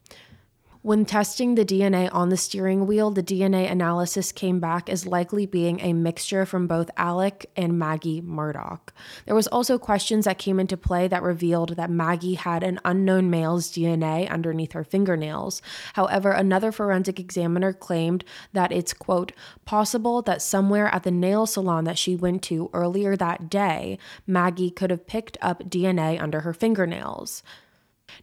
When 0.84 1.06
testing 1.06 1.56
the 1.56 1.64
DNA 1.64 2.10
on 2.12 2.28
the 2.28 2.36
steering 2.36 2.86
wheel, 2.86 3.10
the 3.10 3.24
DNA 3.24 3.72
analysis 3.72 4.34
came 4.34 4.60
back 4.60 4.90
as 4.90 5.08
likely 5.08 5.46
being 5.46 5.80
a 5.80 5.94
mixture 5.94 6.46
from 6.46 6.68
both 6.68 6.92
Alec 6.98 7.50
and 7.56 7.80
Maggie 7.80 8.22
Murdaugh. 8.22 8.82
There 9.26 9.34
was 9.34 9.48
also 9.48 9.78
questions 9.78 10.26
that 10.26 10.38
came 10.38 10.60
into 10.60 10.76
play 10.76 11.08
that 11.08 11.24
revealed 11.24 11.78
that 11.78 11.90
Maggie 11.90 12.34
had 12.34 12.64
an 12.64 12.82
unknown 12.84 13.30
male's 13.30 13.72
DNA 13.72 14.30
underneath 14.30 14.74
her 14.74 14.84
fingernails. 14.84 15.62
However, 15.94 16.32
another 16.32 16.74
forensic 16.74 17.18
examiner 17.18 17.72
claimed 17.72 18.26
that 18.52 18.74
it's 18.74 18.92
quote 18.92 19.32
possible 19.64 20.22
that 20.24 20.42
somewhere 20.42 20.94
at 20.94 21.04
the 21.04 21.12
nail 21.12 21.46
salon 21.46 21.86
that 21.86 21.98
she 21.98 22.14
went 22.14 22.44
to 22.44 22.70
earlier 22.74 23.16
that 23.16 23.50
day, 23.50 23.98
Maggie 24.28 24.70
could 24.70 24.90
have 24.90 25.08
picked 25.08 25.38
up 25.42 25.64
DNA 25.64 26.22
under 26.22 26.42
her 26.42 26.52
fingernails. 26.52 27.42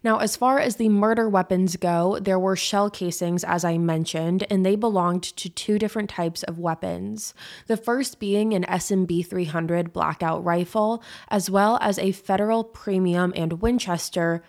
Now, 0.03 0.17
as 0.17 0.35
far 0.35 0.59
as 0.59 0.75
the 0.75 0.89
murder 0.89 1.29
weapons 1.29 1.75
go, 1.75 2.17
there 2.19 2.39
were 2.39 2.55
shell 2.55 2.89
casings, 2.89 3.43
as 3.43 3.63
I 3.63 3.77
mentioned, 3.77 4.45
and 4.49 4.65
they 4.65 4.75
belonged 4.75 5.23
to 5.23 5.49
two 5.49 5.77
different 5.79 6.09
types 6.09 6.43
of 6.43 6.59
weapons. 6.59 7.33
The 7.67 7.77
first 7.77 8.19
being 8.19 8.53
an 8.53 8.63
SMB 8.63 9.25
300 9.27 9.93
blackout 9.93 10.43
rifle, 10.43 11.03
as 11.29 11.49
well 11.49 11.77
as 11.81 11.97
a 11.99 12.11
Federal 12.11 12.63
Premium 12.63 13.33
and 13.35 13.61
Winchester 13.61 14.43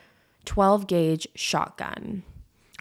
12 0.45 0.87
gauge 0.87 1.29
shotgun. 1.35 2.23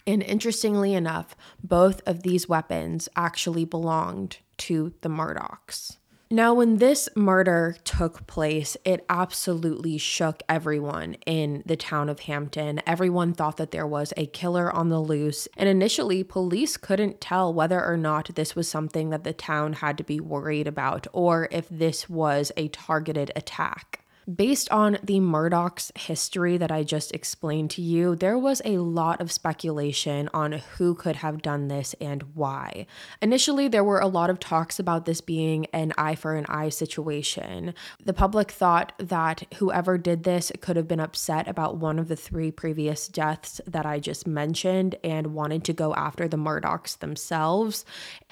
And 0.07 0.23
interestingly 0.23 0.93
enough, 0.93 1.35
both 1.63 2.01
of 2.07 2.23
these 2.23 2.49
weapons 2.49 3.07
actually 3.15 3.65
belonged 3.65 4.37
to 4.57 4.93
the 5.01 5.09
Murdaughs. 5.09 5.97
Now, 6.33 6.53
when 6.53 6.77
this 6.77 7.09
murder 7.13 7.75
took 7.83 8.25
place, 8.25 8.77
it 8.85 9.05
absolutely 9.09 9.97
shook 9.97 10.41
everyone 10.47 11.15
in 11.25 11.61
the 11.65 11.75
town 11.75 12.07
of 12.07 12.21
Hampton. 12.21 12.81
Everyone 12.87 13.33
thought 13.33 13.57
that 13.57 13.71
there 13.71 13.85
was 13.85 14.13
a 14.15 14.27
killer 14.27 14.71
on 14.71 14.87
the 14.87 15.01
loose, 15.01 15.49
and 15.57 15.67
initially, 15.67 16.23
police 16.23 16.77
couldn't 16.77 17.19
tell 17.19 17.53
whether 17.53 17.83
or 17.83 17.97
not 17.97 18.33
this 18.35 18.55
was 18.55 18.69
something 18.69 19.09
that 19.09 19.25
the 19.25 19.33
town 19.33 19.73
had 19.73 19.97
to 19.97 20.05
be 20.05 20.21
worried 20.21 20.67
about 20.67 21.05
or 21.11 21.49
if 21.51 21.67
this 21.67 22.09
was 22.09 22.53
a 22.55 22.69
targeted 22.69 23.33
attack. 23.35 24.05
Based 24.33 24.69
on 24.69 24.99
the 25.03 25.19
Murdaugh's 25.19 25.91
history 25.95 26.55
that 26.57 26.71
I 26.71 26.83
just 26.83 27.11
explained 27.11 27.71
to 27.71 27.81
you, 27.81 28.15
there 28.15 28.37
was 28.37 28.61
a 28.63 28.77
lot 28.77 29.19
of 29.19 29.31
speculation 29.31 30.29
on 30.31 30.51
who 30.77 30.93
could 30.93 31.15
have 31.17 31.41
done 31.41 31.69
this 31.69 31.95
and 31.99 32.21
why. 32.35 32.85
Initially, 33.19 33.67
there 33.67 33.83
were 33.83 33.99
a 33.99 34.07
lot 34.07 34.29
of 34.29 34.39
talks 34.39 34.77
about 34.77 35.05
this 35.05 35.21
being 35.21 35.65
an 35.73 35.91
eye 35.97 36.13
for 36.13 36.35
an 36.35 36.45
eye 36.47 36.69
situation. 36.69 37.73
The 38.03 38.13
public 38.13 38.51
thought 38.51 38.93
that 38.99 39.43
whoever 39.55 39.97
did 39.97 40.23
this 40.23 40.51
could 40.61 40.75
have 40.75 40.87
been 40.87 40.99
upset 40.99 41.47
about 41.47 41.77
one 41.77 41.97
of 41.97 42.07
the 42.07 42.15
three 42.15 42.51
previous 42.51 43.07
deaths 43.07 43.59
that 43.65 43.87
I 43.87 43.97
just 43.99 44.27
mentioned 44.27 44.97
and 45.03 45.33
wanted 45.33 45.63
to 45.63 45.73
go 45.73 45.95
after 45.95 46.27
the 46.27 46.37
Murdaughs 46.37 46.99
themselves. 46.99 47.85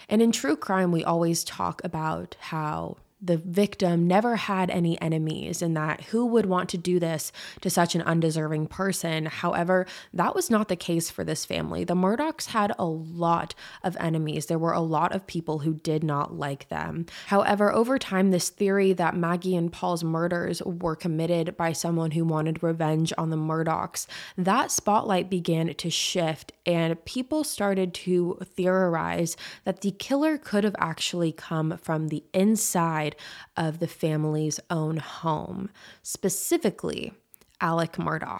And 0.07 0.21
in 0.21 0.31
true 0.31 0.55
crime, 0.55 0.91
we 0.91 1.03
always 1.03 1.43
talk 1.43 1.83
about 1.83 2.35
how 2.39 2.97
the 3.21 3.37
victim 3.37 4.07
never 4.07 4.37
had 4.37 4.69
any 4.69 4.99
enemies 5.01 5.61
and 5.61 5.75
that 5.75 6.01
who 6.05 6.25
would 6.25 6.45
want 6.45 6.69
to 6.69 6.77
do 6.77 6.99
this 6.99 7.31
to 7.61 7.69
such 7.69 7.93
an 7.93 8.01
undeserving 8.03 8.67
person. 8.67 9.25
However, 9.25 9.85
that 10.13 10.33
was 10.33 10.49
not 10.49 10.69
the 10.69 10.75
case 10.75 11.09
for 11.09 11.23
this 11.23 11.43
family. 11.43 11.83
The 11.83 11.95
Murdaughs 11.95 12.47
had 12.47 12.73
a 12.79 12.85
lot 12.85 13.55
of 13.83 13.97
enemies. 13.99 14.45
There 14.45 14.57
were 14.57 14.71
a 14.71 14.79
lot 14.79 15.13
of 15.13 15.27
people 15.27 15.59
who 15.59 15.73
did 15.73 16.03
not 16.03 16.33
like 16.35 16.69
them. 16.69 17.07
However, 17.27 17.73
over 17.73 17.97
time, 17.97 18.31
this 18.31 18.49
theory 18.49 18.93
that 18.93 19.15
Maggie 19.15 19.55
and 19.55 19.71
Paul's 19.71 20.03
murders 20.03 20.61
were 20.63 20.95
committed 20.95 21.57
by 21.57 21.73
someone 21.73 22.11
who 22.11 22.23
wanted 22.23 22.63
revenge 22.63 23.11
on 23.17 23.29
the 23.29 23.37
Murdaughs, 23.37 24.07
that 24.37 24.71
spotlight 24.71 25.29
began 25.29 25.73
to 25.73 25.89
shift 25.89 26.53
and 26.65 27.03
people 27.03 27.43
started 27.43 27.93
to 27.95 28.37
theorize 28.43 29.35
that 29.65 29.81
the 29.81 29.91
killer 29.91 30.37
could 30.37 30.63
have 30.63 30.75
actually 30.77 31.31
come 31.31 31.77
from 31.81 32.09
the 32.09 32.23
inside 32.33 33.08
outside 33.09 33.15
of 33.57 33.79
the 33.79 33.87
family's 33.87 34.59
own 34.69 34.97
home, 34.97 35.69
specifically 36.01 37.13
Alec 37.61 37.93
Murdaugh. 37.93 38.39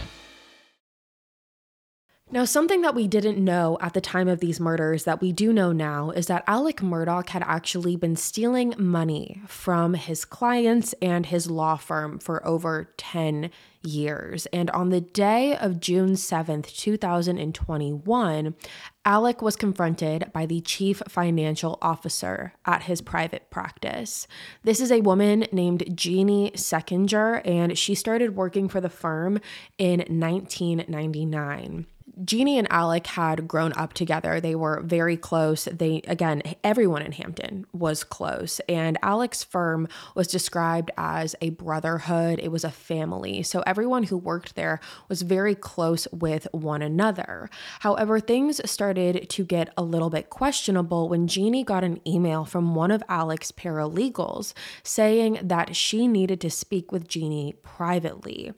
Now, 2.33 2.45
something 2.45 2.79
that 2.83 2.95
we 2.95 3.09
didn't 3.09 3.43
know 3.43 3.77
at 3.81 3.93
the 3.93 3.99
time 3.99 4.29
of 4.29 4.39
these 4.39 4.57
murders 4.57 5.03
that 5.03 5.19
we 5.19 5.33
do 5.33 5.51
know 5.51 5.73
now 5.73 6.11
is 6.11 6.27
that 6.27 6.45
Alec 6.47 6.77
Murdaugh 6.77 7.27
had 7.27 7.43
actually 7.45 7.97
been 7.97 8.15
stealing 8.15 8.73
money 8.77 9.41
from 9.47 9.95
his 9.95 10.23
clients 10.23 10.95
and 11.01 11.25
his 11.25 11.51
law 11.51 11.75
firm 11.75 12.19
for 12.19 12.47
over 12.47 12.93
10 12.95 13.51
years. 13.83 14.45
And 14.53 14.69
on 14.69 14.91
the 14.91 15.01
day 15.01 15.57
of 15.57 15.81
June 15.81 16.11
7th, 16.11 16.73
2021, 16.73 18.55
Alec 19.03 19.41
was 19.41 19.57
confronted 19.57 20.31
by 20.31 20.45
the 20.45 20.61
chief 20.61 21.01
financial 21.09 21.79
officer 21.81 22.53
at 22.65 22.83
his 22.83 23.01
private 23.01 23.49
practice. 23.49 24.25
This 24.63 24.79
is 24.79 24.89
a 24.89 25.01
woman 25.01 25.47
named 25.51 25.97
Jeannie 25.97 26.51
Seckinger, 26.51 27.45
and 27.45 27.77
she 27.77 27.93
started 27.93 28.37
working 28.37 28.69
for 28.69 28.79
the 28.79 28.89
firm 28.89 29.41
in 29.77 29.99
1999. 29.99 31.87
Jeannie 32.23 32.57
and 32.57 32.71
Alec 32.71 33.07
had 33.07 33.47
grown 33.47 33.73
up 33.73 33.93
together. 33.93 34.39
They 34.39 34.55
were 34.55 34.81
very 34.81 35.17
close. 35.17 35.65
They, 35.65 36.01
again, 36.07 36.41
everyone 36.63 37.01
in 37.01 37.11
Hampton 37.13 37.65
was 37.73 38.03
close. 38.03 38.59
And 38.67 38.97
Alec's 39.01 39.43
firm 39.43 39.87
was 40.15 40.27
described 40.27 40.91
as 40.97 41.35
a 41.41 41.51
brotherhood, 41.51 42.39
it 42.39 42.51
was 42.51 42.63
a 42.63 42.71
family. 42.71 43.43
So 43.43 43.61
everyone 43.65 44.03
who 44.03 44.17
worked 44.17 44.55
there 44.55 44.79
was 45.07 45.21
very 45.21 45.55
close 45.55 46.07
with 46.11 46.47
one 46.51 46.81
another. 46.81 47.49
However, 47.79 48.19
things 48.19 48.61
started 48.69 49.29
to 49.29 49.43
get 49.45 49.73
a 49.77 49.83
little 49.83 50.09
bit 50.09 50.29
questionable 50.29 51.09
when 51.09 51.27
Jeannie 51.27 51.63
got 51.63 51.83
an 51.83 51.99
email 52.07 52.45
from 52.45 52.75
one 52.75 52.91
of 52.91 53.03
Alec's 53.09 53.51
paralegals 53.51 54.53
saying 54.83 55.39
that 55.41 55.75
she 55.75 56.07
needed 56.07 56.41
to 56.41 56.49
speak 56.49 56.91
with 56.91 57.07
Jeannie 57.07 57.55
privately. 57.63 58.53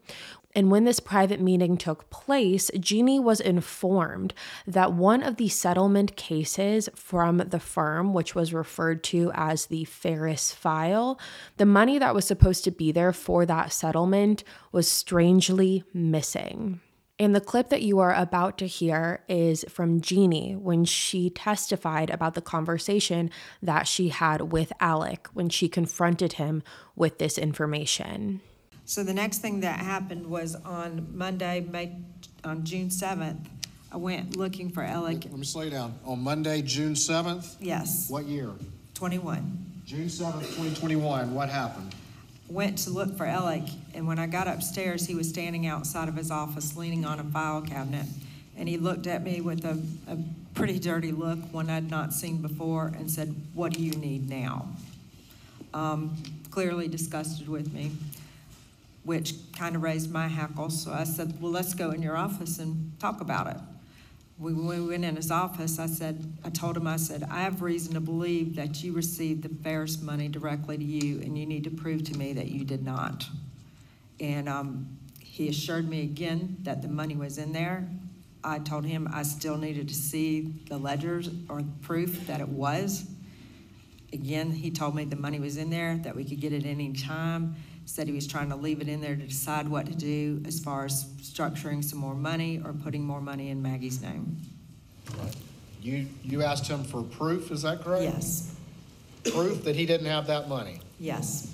And 0.56 0.70
when 0.70 0.84
this 0.84 1.00
private 1.00 1.42
meeting 1.42 1.78
took 1.78 2.10
place, 2.10 2.70
Jeannie 2.80 3.20
was 3.20 3.40
informed 3.40 4.34
that 4.68 4.94
one 4.94 5.24
of 5.24 5.38
the 5.38 5.50
settlement 5.50 6.16
cases 6.16 6.90
from 6.96 7.38
the 7.38 7.60
firm, 7.60 8.14
which 8.14 8.36
was 8.36 8.54
referred 8.54 9.04
to 9.06 9.32
as 9.34 9.66
the 9.66 9.86
Ferris 9.86 10.52
file, 10.54 11.20
the 11.58 11.66
money 11.66 11.98
that 11.98 12.14
was 12.14 12.26
supposed 12.26 12.64
to 12.66 12.72
be 12.72 12.92
there 12.92 13.14
for 13.14 13.46
that 13.46 13.72
settlement 13.72 14.44
was 14.72 14.88
strangely 14.88 15.84
missing. 15.94 16.82
And 17.20 17.36
the 17.36 17.42
clip 17.42 17.70
that 17.70 17.84
you 17.84 18.00
are 18.00 18.14
about 18.14 18.58
to 18.58 18.68
hear 18.68 19.24
is 19.30 19.66
from 19.70 20.02
Jeannie 20.02 20.56
when 20.56 20.84
she 20.84 21.30
testified 21.30 22.10
about 22.10 22.34
the 22.34 22.42
conversation 22.42 23.30
that 23.62 23.88
she 23.88 24.10
had 24.10 24.52
with 24.52 24.74
Alec 24.80 25.28
when 25.34 25.50
she 25.50 25.70
confronted 25.70 26.34
him 26.34 26.64
with 26.96 27.20
this 27.20 27.38
information. 27.38 28.42
So 28.86 29.04
the 29.04 29.14
next 29.14 29.40
thing 29.40 29.62
that 29.62 29.80
happened 29.80 30.28
was 30.28 30.56
on 30.56 31.08
Monday, 31.16 31.66
May, 31.72 31.96
on 32.44 32.66
June 32.66 32.90
seventh, 32.92 33.48
I 33.92 33.98
went 33.98 34.36
looking 34.36 34.70
for 34.70 34.84
Alec, 34.84 35.26
Let 35.26 35.38
me 35.38 35.46
slow 35.46 35.62
you 35.62 35.70
down. 35.70 35.94
On 36.06 36.22
Monday, 36.22 36.62
June 36.62 36.96
seventh, 36.96 37.56
yes, 37.62 38.10
what 38.10 38.26
year? 38.26 38.50
twenty-one. 38.94 39.66
June 39.86 40.10
seventh, 40.10 40.56
twenty 40.56 40.74
twenty-one, 40.76 41.34
what 41.34 41.50
happened? 41.50 41.94
Went 42.50 42.78
to 42.80 42.90
look 42.90 43.16
for 43.18 43.26
Alec, 43.26 43.64
and 43.94 44.06
when 44.06 44.20
I 44.20 44.28
got 44.28 44.48
upstairs, 44.48 45.08
he 45.08 45.16
was 45.16 45.30
standing 45.30 45.66
outside 45.66 46.10
of 46.10 46.16
his 46.16 46.30
office 46.30 46.76
leaning 46.76 47.06
on 47.06 47.20
a 47.20 47.24
file 47.24 47.62
cabinet. 47.62 48.06
And 48.56 48.70
he 48.70 48.78
looked 48.78 49.08
at 49.08 49.24
me 49.24 49.42
with 49.42 49.66
a, 49.66 49.82
a 50.08 50.18
pretty 50.54 50.78
dirty 50.78 51.12
look, 51.12 51.40
one 51.52 51.70
I'd 51.70 51.90
not 51.90 52.14
seen 52.14 52.38
before, 52.42 52.88
and 52.98 53.10
said, 53.10 53.34
"What 53.54 53.74
do 53.74 53.82
you 53.82 53.92
need 53.94 54.30
now?" 54.30 54.68
Um, 55.74 56.16
clearly 56.52 56.88
disgusted 56.88 57.48
with 57.48 57.74
me, 57.74 57.92
which 59.04 59.36
kind 59.58 59.76
of 59.76 59.84
raised 59.84 60.12
my 60.12 60.28
hackles. 60.28 60.84
So 60.84 60.92
I 60.92 61.04
said, 61.04 61.42
"Well, 61.42 61.52
let's 61.52 61.74
go 61.74 61.92
in 61.92 62.02
your 62.02 62.18
office 62.18 62.60
and 62.60 62.98
talk 63.00 63.22
about 63.22 63.48
it." 63.48 63.58
We, 64.40 64.52
we 64.54 64.82
went 64.82 65.06
in 65.06 65.16
his 65.16 65.30
office, 65.30 65.78
I 65.78 65.86
said, 65.86 66.34
I 66.44 66.50
told 66.50 66.76
him, 66.76 66.88
I 66.88 66.98
said, 66.98 67.24
I 67.30 67.42
have 67.42 67.62
reason 67.62 67.94
to 67.94 68.00
believe 68.00 68.56
that 68.56 68.84
you 68.84 68.92
received 68.92 69.44
the 69.44 69.64
Ferris 69.64 70.02
money 70.02 70.28
directly 70.28 70.78
to 70.78 70.84
you, 70.84 71.22
and 71.22 71.38
you 71.38 71.46
need 71.46 71.64
to 71.66 71.70
prove 71.70 72.04
to 72.06 72.18
me 72.18 72.34
that 72.34 72.48
you 72.48 72.66
did 72.66 72.84
not. 72.84 73.26
And 74.20 74.50
um, 74.50 74.98
he 75.20 75.50
assured 75.50 75.88
me 75.88 76.02
again 76.02 76.58
that 76.64 76.82
the 76.82 76.88
money 76.88 77.16
was 77.16 77.38
in 77.38 77.54
there. 77.54 77.88
I 78.44 78.60
told 78.60 78.86
him 78.86 79.08
I 79.14 79.24
still 79.24 79.58
needed 79.58 79.88
to 79.88 79.94
see 79.94 80.54
the 80.68 80.78
ledgers 80.78 81.30
or 81.48 81.62
proof 81.82 82.28
that 82.28 82.42
it 82.42 82.50
was. 82.50 83.06
Again, 84.12 84.52
he 84.52 84.70
told 84.72 84.96
me 84.96 85.06
the 85.06 85.16
money 85.16 85.40
was 85.40 85.58
in 85.58 85.70
there, 85.70 85.98
that 86.04 86.16
we 86.16 86.24
could 86.24 86.40
get 86.40 86.54
it 86.54 86.66
any 86.66 86.94
time. 86.94 87.56
Said 87.86 88.08
he 88.08 88.14
was 88.14 88.26
trying 88.28 88.50
to 88.50 88.56
leave 88.56 88.82
it 88.82 88.88
in 88.88 89.02
there 89.02 89.16
to 89.16 89.22
decide 89.24 89.68
what 89.68 89.86
to 89.88 89.94
do 89.96 90.42
as 90.48 90.60
far 90.60 90.86
as 90.86 91.06
structuring 91.22 91.84
some 91.84 92.00
more 92.00 92.16
money 92.16 92.62
or 92.64 92.74
putting 92.74 93.04
more 93.04 93.22
money 93.22 93.50
in 93.50 93.62
Maggie's 93.62 94.02
name. 94.02 94.38
You, 95.82 96.08
you 96.24 96.44
asked 96.44 96.68
him 96.68 96.84
for 96.84 97.04
proof, 97.04 97.52
is 97.52 97.62
that 97.64 97.84
correct? 97.84 98.04
Yes, 98.04 98.56
Proof 99.32 99.64
that 99.66 99.76
he 99.76 99.86
didn't 99.86 100.08
have 100.08 100.28
that 100.28 100.48
money. 100.50 100.80
yes, 101.00 101.54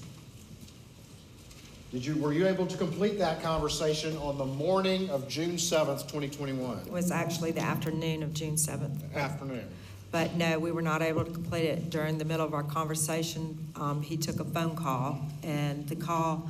Did 1.92 2.06
you, 2.06 2.16
were 2.16 2.32
you 2.34 2.48
able 2.48 2.68
to 2.68 2.78
complete 2.78 3.18
that 3.20 3.42
conversation 3.42 4.16
on 4.18 4.38
the 4.38 4.46
morning 4.46 5.10
of 5.10 5.28
June 5.28 5.58
seventh, 5.58 6.08
twenty 6.08 6.30
twenty-one, 6.30 6.80
it 6.86 6.92
was 6.92 7.10
actually 7.12 7.52
the 7.52 7.62
afternoon 7.62 8.22
of 8.24 8.34
June 8.34 8.56
seventh. 8.58 9.04
Afternoon. 9.16 9.68
But 10.12 10.36
no, 10.36 10.58
we 10.58 10.72
were 10.72 10.82
not 10.82 11.02
able 11.02 11.24
to 11.24 11.32
complete 11.32 11.66
it 11.66 11.90
during 11.90 12.18
the 12.18 12.26
middle 12.26 12.46
of 12.46 12.54
our 12.54 12.64
conversation. 12.64 13.72
Um, 13.76 14.02
he 14.02 14.18
took 14.18 14.40
a 14.40 14.46
phone 14.46 14.76
call, 14.76 15.20
and 15.44 15.88
the 15.88 15.96
call 15.96 16.50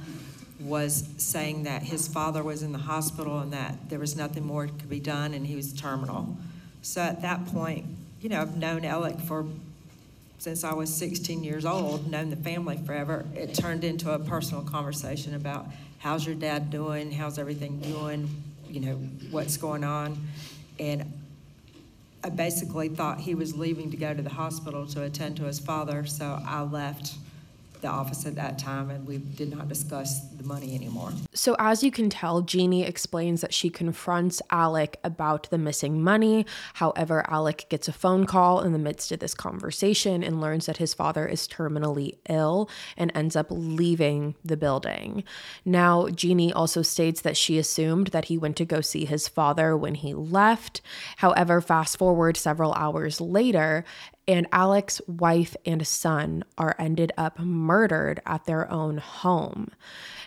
was 0.59 1.07
saying 1.17 1.63
that 1.63 1.83
his 1.83 2.07
father 2.07 2.43
was 2.43 2.63
in 2.63 2.71
the 2.71 2.79
hospital 2.79 3.39
and 3.39 3.53
that 3.53 3.89
there 3.89 3.99
was 3.99 4.15
nothing 4.15 4.45
more 4.45 4.67
could 4.67 4.89
be 4.89 4.99
done, 4.99 5.33
and 5.33 5.45
he 5.45 5.55
was 5.55 5.73
terminal. 5.73 6.37
So 6.81 7.01
at 7.01 7.21
that 7.21 7.45
point, 7.47 7.85
you 8.21 8.29
know, 8.29 8.41
I've 8.41 8.57
known 8.57 8.85
Alec 8.85 9.19
for 9.19 9.45
since 10.37 10.63
I 10.63 10.73
was 10.73 10.93
16 10.93 11.43
years 11.43 11.65
old, 11.65 12.09
known 12.09 12.29
the 12.29 12.37
family 12.37 12.77
forever. 12.77 13.25
It 13.35 13.53
turned 13.53 13.83
into 13.83 14.11
a 14.11 14.19
personal 14.19 14.63
conversation 14.63 15.35
about 15.35 15.67
how's 15.97 16.25
your 16.25 16.35
dad 16.35 16.69
doing, 16.69 17.11
how's 17.11 17.37
everything 17.37 17.79
doing, 17.81 18.29
you 18.69 18.79
know, 18.79 18.95
what's 19.31 19.57
going 19.57 19.83
on, 19.83 20.17
and 20.79 21.11
I 22.21 22.29
basically 22.29 22.89
thought 22.89 23.21
he 23.21 23.33
was 23.33 23.55
leaving 23.55 23.91
to 23.91 23.97
go 23.97 24.13
to 24.13 24.21
the 24.21 24.29
hospital 24.29 24.85
to 24.87 25.03
attend 25.03 25.37
to 25.37 25.43
his 25.43 25.59
father, 25.59 26.05
so 26.05 26.41
I 26.45 26.61
left 26.63 27.13
the 27.81 27.87
office 27.87 28.25
at 28.25 28.35
that 28.35 28.57
time 28.59 28.89
and 28.89 29.07
we 29.07 29.17
did 29.17 29.55
not 29.55 29.67
discuss 29.67 30.21
the 30.31 30.43
money 30.43 30.75
anymore. 30.75 31.11
So, 31.33 31.55
as 31.59 31.83
you 31.83 31.91
can 31.91 32.09
tell, 32.09 32.41
Jeannie 32.41 32.83
explains 32.83 33.41
that 33.41 33.53
she 33.53 33.69
confronts 33.69 34.41
Alec 34.49 34.99
about 35.03 35.49
the 35.49 35.57
missing 35.57 36.01
money. 36.01 36.45
However, 36.75 37.23
Alec 37.29 37.67
gets 37.69 37.87
a 37.87 37.93
phone 37.93 38.25
call 38.25 38.61
in 38.61 38.73
the 38.73 38.79
midst 38.79 39.11
of 39.11 39.19
this 39.19 39.33
conversation 39.33 40.23
and 40.23 40.41
learns 40.41 40.65
that 40.65 40.77
his 40.77 40.93
father 40.93 41.27
is 41.27 41.47
terminally 41.47 42.17
ill 42.27 42.69
and 42.97 43.11
ends 43.15 43.35
up 43.35 43.47
leaving 43.49 44.35
the 44.43 44.57
building. 44.57 45.23
Now, 45.65 46.07
Jeannie 46.09 46.53
also 46.53 46.81
states 46.81 47.21
that 47.21 47.37
she 47.37 47.57
assumed 47.57 48.07
that 48.07 48.25
he 48.25 48.37
went 48.37 48.57
to 48.57 48.65
go 48.65 48.81
see 48.81 49.05
his 49.05 49.27
father 49.27 49.75
when 49.77 49.95
he 49.95 50.13
left. 50.13 50.81
However, 51.17 51.61
fast 51.61 51.97
forward 51.97 52.37
several 52.37 52.73
hours 52.73 53.21
later, 53.21 53.85
and 54.29 54.47
Alec's 54.53 55.01
wife 55.07 55.55
and 55.65 55.85
son 55.85 56.43
are 56.55 56.75
ended 56.77 57.11
up 57.17 57.39
murdered 57.39 58.21
at 58.27 58.45
their 58.45 58.71
own 58.71 58.99
home. 58.99 59.71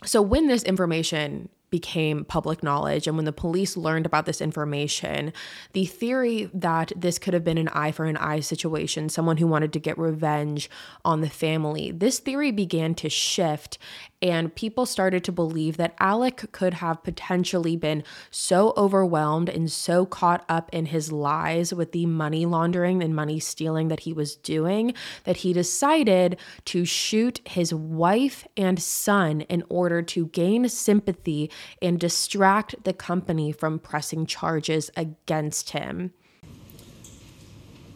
So 0.04 0.20
when 0.20 0.48
this 0.48 0.64
information 0.64 1.48
became 1.70 2.24
public 2.24 2.64
knowledge 2.64 3.06
and 3.06 3.16
when 3.16 3.24
the 3.24 3.32
police 3.32 3.76
learned 3.76 4.04
about 4.04 4.26
this 4.26 4.40
information, 4.40 5.32
the 5.72 5.86
theory 5.86 6.50
that 6.52 6.92
this 6.96 7.18
could 7.18 7.32
have 7.32 7.44
been 7.44 7.56
an 7.56 7.68
eye 7.68 7.92
for 7.92 8.04
an 8.06 8.16
eye 8.16 8.40
situation, 8.40 9.08
someone 9.08 9.36
who 9.36 9.46
wanted 9.46 9.72
to 9.72 9.78
get 9.78 9.96
revenge 9.96 10.68
on 11.04 11.20
the 11.20 11.30
family, 11.30 11.92
this 11.92 12.18
theory 12.18 12.50
began 12.50 12.96
to 12.96 13.08
shift 13.08 13.78
and 14.22 14.54
people 14.54 14.87
started 14.87 15.24
to 15.24 15.32
believe 15.32 15.76
that 15.76 15.96
Alec 15.98 16.52
could 16.52 16.74
have 16.74 17.02
potentially 17.02 17.76
been 17.76 18.04
so 18.30 18.72
overwhelmed 18.76 19.48
and 19.48 19.70
so 19.70 20.06
caught 20.06 20.44
up 20.48 20.70
in 20.72 20.87
his 20.87 21.11
lies 21.11 21.74
with 21.74 21.90
the 21.90 22.06
money 22.06 22.46
laundering 22.46 23.02
and 23.02 23.16
money 23.16 23.40
stealing 23.40 23.88
that 23.88 24.00
he 24.00 24.12
was 24.12 24.37
doing 24.37 24.94
that 25.24 25.38
he 25.38 25.52
decided 25.52 26.38
to 26.64 26.85
shoot 26.85 27.40
his 27.46 27.74
wife 27.74 28.46
and 28.56 28.80
son 28.80 29.40
in 29.42 29.64
order 29.68 30.00
to 30.00 30.26
gain 30.26 30.68
sympathy 30.68 31.50
and 31.82 31.98
distract 31.98 32.85
the 32.85 32.92
company 32.92 33.50
from 33.50 33.80
pressing 33.80 34.24
charges 34.24 34.90
against 34.96 35.70
him. 35.70 36.12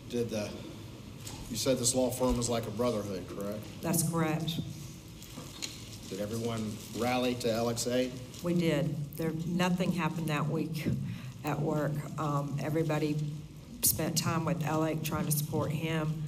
Did 0.08 0.30
the, 0.30 0.48
you 1.50 1.56
said 1.56 1.78
this 1.78 1.94
law 1.94 2.10
firm 2.10 2.38
is 2.40 2.48
like 2.48 2.66
a 2.66 2.70
brotherhood, 2.70 3.24
correct? 3.28 3.60
That's 3.82 4.08
correct. 4.08 4.58
Did 6.08 6.20
everyone 6.20 6.76
rally 6.98 7.34
to 7.36 7.92
aid? 7.92 8.12
We 8.44 8.54
did. 8.54 8.94
There, 9.16 9.32
nothing 9.46 9.90
happened 9.90 10.28
that 10.28 10.48
week 10.48 10.86
at 11.44 11.60
work. 11.60 11.92
Um, 12.16 12.56
everybody 12.62 13.16
spent 13.82 14.16
time 14.16 14.44
with 14.44 14.64
Alec, 14.64 15.02
trying 15.02 15.26
to 15.26 15.32
support 15.32 15.72
him, 15.72 16.22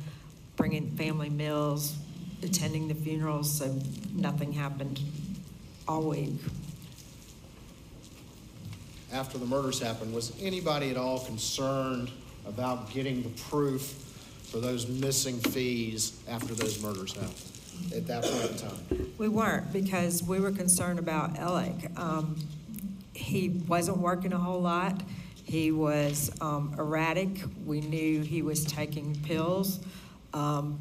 bringing 0.57 0.97
family 0.97 1.31
meals, 1.31 1.97
attending 2.43 2.89
the 2.89 2.95
funerals, 2.95 3.57
so 3.57 3.79
nothing 4.13 4.53
happened 4.53 5.01
all 5.87 6.03
week. 6.03 6.33
after 9.13 9.39
the 9.39 9.47
murders 9.47 9.81
happened, 9.81 10.13
was 10.13 10.33
anybody 10.41 10.91
at 10.91 10.97
all 10.97 11.21
concerned 11.21 12.11
about 12.47 12.91
getting 12.91 13.23
the 13.23 13.31
proof 13.49 13.83
for 14.43 14.59
those 14.59 14.89
missing 14.89 15.39
fees 15.39 16.21
after 16.29 16.55
those 16.55 16.83
murders 16.83 17.15
happened 17.15 17.58
at 17.95 18.07
that 18.07 18.25
point 18.25 18.51
in 18.51 18.57
time? 18.57 19.13
We 19.19 19.29
weren't 19.29 19.73
because 19.73 20.23
we 20.23 20.41
were 20.41 20.53
concerned 20.53 20.99
about 20.99 21.39
Alec. 21.39 21.75
Um, 21.97 22.37
he 23.15 23.49
wasn't 23.49 23.99
working 23.99 24.33
a 24.33 24.39
whole 24.39 24.61
lot. 24.61 25.03
He 25.45 25.73
was 25.73 26.31
um, 26.41 26.75
erratic. 26.79 27.31
We 27.65 27.81
knew 27.81 28.23
he 28.23 28.43
was 28.43 28.65
taking 28.65 29.17
pills. 29.23 29.81
Um, 30.35 30.79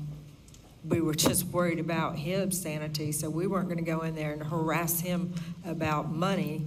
we 0.88 1.01
were 1.01 1.15
just 1.29 1.45
worried 1.45 1.79
about 1.79 2.17
his 2.17 2.60
sanity, 2.60 3.12
so 3.12 3.29
we 3.29 3.47
weren't 3.47 3.67
going 3.67 3.83
to 3.83 3.91
go 3.91 4.01
in 4.01 4.15
there 4.15 4.33
and 4.33 4.43
harass 4.43 4.99
him 4.99 5.33
about 5.65 6.12
money 6.12 6.63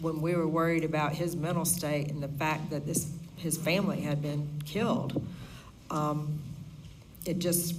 when 0.00 0.22
we 0.22 0.34
were 0.34 0.48
worried 0.48 0.84
about 0.84 1.12
his 1.12 1.36
mental 1.36 1.64
state 1.64 2.08
and 2.08 2.22
the 2.22 2.28
fact 2.28 2.70
that 2.70 2.86
this 2.86 3.12
his 3.36 3.56
family 3.56 4.02
had 4.02 4.20
been 4.20 4.46
killed. 4.66 5.26
Um, 5.90 6.40
it 7.24 7.38
just 7.38 7.74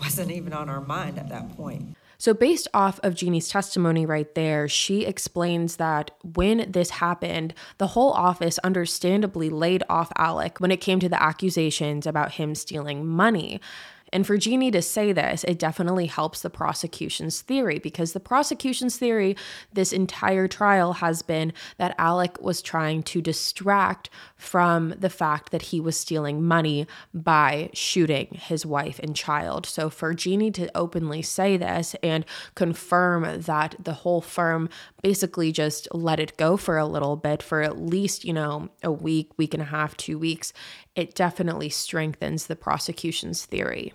wasn't 0.00 0.30
even 0.30 0.52
on 0.52 0.68
our 0.68 0.80
mind 0.80 1.18
at 1.18 1.28
that 1.28 1.56
point. 1.56 1.96
So, 2.18 2.32
based 2.32 2.66
off 2.72 2.98
of 3.02 3.14
Jeannie's 3.14 3.48
testimony 3.48 4.06
right 4.06 4.34
there, 4.34 4.68
she 4.68 5.04
explains 5.04 5.76
that 5.76 6.12
when 6.22 6.70
this 6.70 6.90
happened, 6.90 7.52
the 7.76 7.88
whole 7.88 8.12
office 8.12 8.58
understandably 8.58 9.50
laid 9.50 9.82
off 9.88 10.10
Alec 10.16 10.58
when 10.58 10.70
it 10.70 10.80
came 10.80 10.98
to 11.00 11.10
the 11.10 11.22
accusations 11.22 12.06
about 12.06 12.32
him 12.32 12.54
stealing 12.54 13.06
money. 13.06 13.60
And 14.12 14.26
for 14.26 14.38
Jeannie 14.38 14.70
to 14.70 14.82
say 14.82 15.12
this, 15.12 15.44
it 15.44 15.58
definitely 15.58 16.06
helps 16.06 16.40
the 16.40 16.48
prosecution's 16.48 17.40
theory 17.40 17.78
because 17.78 18.12
the 18.12 18.20
prosecution's 18.20 18.96
theory 18.96 19.36
this 19.72 19.92
entire 19.92 20.46
trial 20.46 20.94
has 20.94 21.22
been 21.22 21.52
that 21.76 21.94
Alec 21.98 22.40
was 22.40 22.62
trying 22.62 23.02
to 23.02 23.20
distract 23.20 24.08
from 24.36 24.94
the 24.98 25.10
fact 25.10 25.50
that 25.50 25.62
he 25.62 25.80
was 25.80 25.98
stealing 25.98 26.44
money 26.44 26.86
by 27.14 27.70
shooting 27.72 28.28
his 28.32 28.66
wife 28.66 28.98
and 28.98 29.16
child. 29.16 29.66
So 29.66 29.88
for 29.88 30.14
Jeannie 30.14 30.50
to 30.52 30.70
openly 30.76 31.22
say 31.22 31.56
this 31.56 31.96
and 32.02 32.24
confirm 32.54 33.40
that 33.42 33.76
the 33.78 33.94
whole 33.94 34.20
firm 34.20 34.68
basically 35.02 35.52
just 35.52 35.88
let 35.92 36.20
it 36.20 36.36
go 36.36 36.56
for 36.56 36.76
a 36.76 36.86
little 36.86 37.16
bit 37.16 37.42
for 37.42 37.62
at 37.62 37.78
least, 37.78 38.24
you 38.24 38.32
know, 38.32 38.68
a 38.82 38.92
week, 38.92 39.30
week 39.36 39.54
and 39.54 39.62
a 39.62 39.66
half, 39.66 39.96
two 39.96 40.18
weeks, 40.18 40.52
it 40.94 41.14
definitely 41.14 41.68
strengthens 41.68 42.46
the 42.46 42.56
prosecution's 42.56 43.44
theory. 43.44 43.92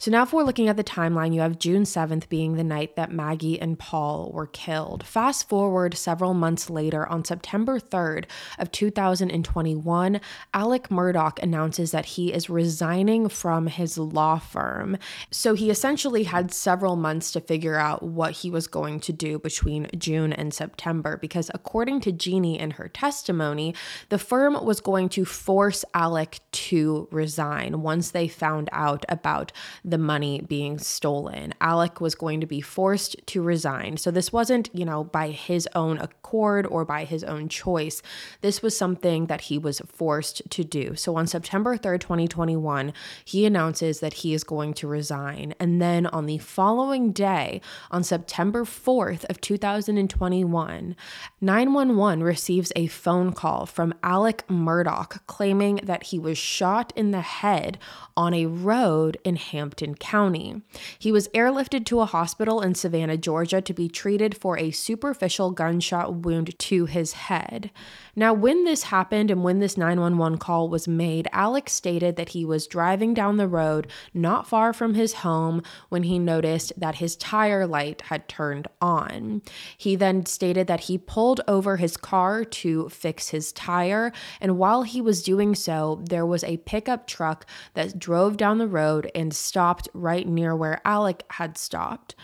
So 0.00 0.10
now, 0.10 0.22
if 0.22 0.32
we're 0.32 0.44
looking 0.44 0.68
at 0.68 0.78
the 0.78 0.82
timeline, 0.82 1.34
you 1.34 1.42
have 1.42 1.58
June 1.58 1.82
7th 1.82 2.30
being 2.30 2.54
the 2.54 2.64
night 2.64 2.96
that 2.96 3.12
Maggie 3.12 3.60
and 3.60 3.78
Paul 3.78 4.30
were 4.32 4.46
killed. 4.46 5.04
Fast 5.04 5.46
forward 5.46 5.94
several 5.94 6.32
months 6.32 6.70
later, 6.70 7.06
on 7.06 7.22
September 7.22 7.78
3rd 7.78 8.24
of 8.58 8.72
2021, 8.72 10.18
Alec 10.54 10.88
Murdaugh 10.88 11.38
announces 11.42 11.90
that 11.90 12.06
he 12.06 12.32
is 12.32 12.48
resigning 12.48 13.28
from 13.28 13.66
his 13.66 13.98
law 13.98 14.38
firm. 14.38 14.96
So 15.30 15.52
he 15.52 15.68
essentially 15.68 16.22
had 16.22 16.50
several 16.50 16.96
months 16.96 17.30
to 17.32 17.40
figure 17.42 17.76
out 17.76 18.02
what 18.02 18.32
he 18.32 18.50
was 18.50 18.68
going 18.68 19.00
to 19.00 19.12
do 19.12 19.38
between 19.38 19.86
June 19.98 20.32
and 20.32 20.54
September, 20.54 21.18
because 21.18 21.50
according 21.52 22.00
to 22.00 22.12
Jeannie 22.12 22.58
in 22.58 22.70
her 22.70 22.88
testimony, 22.88 23.74
the 24.08 24.16
firm 24.16 24.64
was 24.64 24.80
going 24.80 25.10
to 25.10 25.26
force 25.26 25.84
Alec 25.92 26.40
to 26.52 27.06
resign 27.10 27.82
once 27.82 28.12
they 28.12 28.28
found 28.28 28.70
out 28.72 29.04
about 29.10 29.52
the 29.90 29.98
money 29.98 30.40
being 30.40 30.78
stolen. 30.78 31.54
Alec 31.60 32.00
was 32.00 32.14
going 32.14 32.40
to 32.40 32.46
be 32.46 32.60
forced 32.60 33.16
to 33.26 33.42
resign. 33.42 33.96
So 33.96 34.10
this 34.10 34.32
wasn't, 34.32 34.70
you 34.72 34.84
know, 34.84 35.04
by 35.04 35.30
his 35.30 35.68
own 35.74 35.98
accord 35.98 36.66
or 36.66 36.84
by 36.84 37.04
his 37.04 37.24
own 37.24 37.48
choice. 37.48 38.02
This 38.40 38.62
was 38.62 38.76
something 38.76 39.26
that 39.26 39.42
he 39.42 39.58
was 39.58 39.80
forced 39.80 40.42
to 40.50 40.64
do. 40.64 40.94
So 40.94 41.16
on 41.16 41.26
September 41.26 41.76
3rd, 41.76 42.00
2021, 42.00 42.92
he 43.24 43.44
announces 43.44 44.00
that 44.00 44.14
he 44.14 44.34
is 44.34 44.44
going 44.44 44.74
to 44.74 44.86
resign. 44.86 45.54
And 45.58 45.80
then 45.82 46.06
on 46.06 46.26
the 46.26 46.38
following 46.38 47.12
day, 47.12 47.60
on 47.90 48.02
September 48.02 48.64
4th 48.64 49.24
of 49.28 49.40
2021, 49.40 50.96
911 51.40 52.22
receives 52.22 52.72
a 52.76 52.86
phone 52.86 53.32
call 53.32 53.66
from 53.66 53.94
Alec 54.02 54.46
Murdaugh 54.48 55.08
claiming 55.26 55.80
that 55.82 56.04
he 56.04 56.18
was 56.18 56.38
shot 56.38 56.92
in 56.94 57.10
the 57.10 57.20
head 57.20 57.78
on 58.16 58.34
a 58.34 58.46
road 58.46 59.16
in 59.24 59.36
Hampton 59.36 59.79
County. 59.98 60.62
He 60.98 61.12
was 61.12 61.28
airlifted 61.28 61.84
to 61.86 62.00
a 62.00 62.06
hospital 62.06 62.60
in 62.60 62.74
Savannah, 62.74 63.16
Georgia 63.16 63.60
to 63.60 63.72
be 63.72 63.88
treated 63.88 64.36
for 64.36 64.58
a 64.58 64.70
superficial 64.70 65.50
gunshot 65.50 66.14
wound 66.14 66.58
to 66.58 66.86
his 66.86 67.12
head. 67.12 67.70
Now, 68.16 68.34
when 68.34 68.64
this 68.64 68.84
happened 68.84 69.30
and 69.30 69.42
when 69.42 69.60
this 69.60 69.76
911 69.76 70.38
call 70.38 70.68
was 70.68 70.88
made, 70.88 71.28
Alex 71.32 71.72
stated 71.72 72.16
that 72.16 72.30
he 72.30 72.44
was 72.44 72.66
driving 72.66 73.14
down 73.14 73.36
the 73.36 73.48
road 73.48 73.86
not 74.12 74.46
far 74.46 74.72
from 74.72 74.94
his 74.94 75.14
home 75.14 75.62
when 75.88 76.02
he 76.02 76.18
noticed 76.18 76.72
that 76.76 76.96
his 76.96 77.16
tire 77.16 77.66
light 77.66 78.02
had 78.02 78.28
turned 78.28 78.68
on. 78.80 79.42
He 79.76 79.96
then 79.96 80.26
stated 80.26 80.66
that 80.66 80.80
he 80.80 80.98
pulled 80.98 81.40
over 81.46 81.76
his 81.76 81.96
car 81.96 82.44
to 82.44 82.88
fix 82.88 83.28
his 83.28 83.52
tire, 83.52 84.12
and 84.40 84.58
while 84.58 84.82
he 84.82 85.00
was 85.00 85.22
doing 85.22 85.54
so, 85.54 86.02
there 86.04 86.26
was 86.26 86.44
a 86.44 86.58
pickup 86.58 87.06
truck 87.06 87.46
that 87.74 87.98
drove 87.98 88.36
down 88.36 88.58
the 88.58 88.66
road 88.66 89.10
and 89.14 89.32
stopped 89.32 89.69
right 89.94 90.26
near 90.26 90.54
where 90.56 90.80
Alec 90.84 91.24
had 91.30 91.56
stopped. 91.56 92.14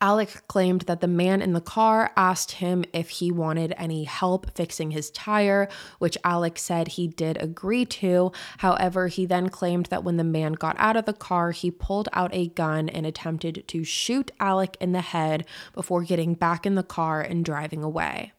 Alec 0.00 0.46
claimed 0.46 0.82
that 0.82 1.00
the 1.00 1.08
man 1.08 1.40
in 1.40 1.54
the 1.54 1.60
car 1.60 2.12
asked 2.16 2.52
him 2.52 2.84
if 2.92 3.08
he 3.08 3.32
wanted 3.32 3.72
any 3.78 4.04
help 4.04 4.54
fixing 4.54 4.90
his 4.90 5.10
tire, 5.10 5.68
which 5.98 6.18
Alec 6.22 6.58
said 6.58 6.88
he 6.88 7.08
did 7.08 7.40
agree 7.40 7.86
to. 7.86 8.30
However, 8.58 9.08
he 9.08 9.24
then 9.24 9.48
claimed 9.48 9.86
that 9.86 10.04
when 10.04 10.18
the 10.18 10.24
man 10.24 10.52
got 10.52 10.76
out 10.78 10.96
of 10.96 11.06
the 11.06 11.14
car, 11.14 11.52
he 11.52 11.70
pulled 11.70 12.10
out 12.12 12.34
a 12.34 12.48
gun 12.48 12.90
and 12.90 13.06
attempted 13.06 13.64
to 13.68 13.84
shoot 13.84 14.30
Alec 14.38 14.76
in 14.80 14.92
the 14.92 15.00
head 15.00 15.46
before 15.72 16.02
getting 16.02 16.34
back 16.34 16.66
in 16.66 16.74
the 16.74 16.82
car 16.82 17.22
and 17.22 17.44
driving 17.44 17.82
away. 17.82 18.32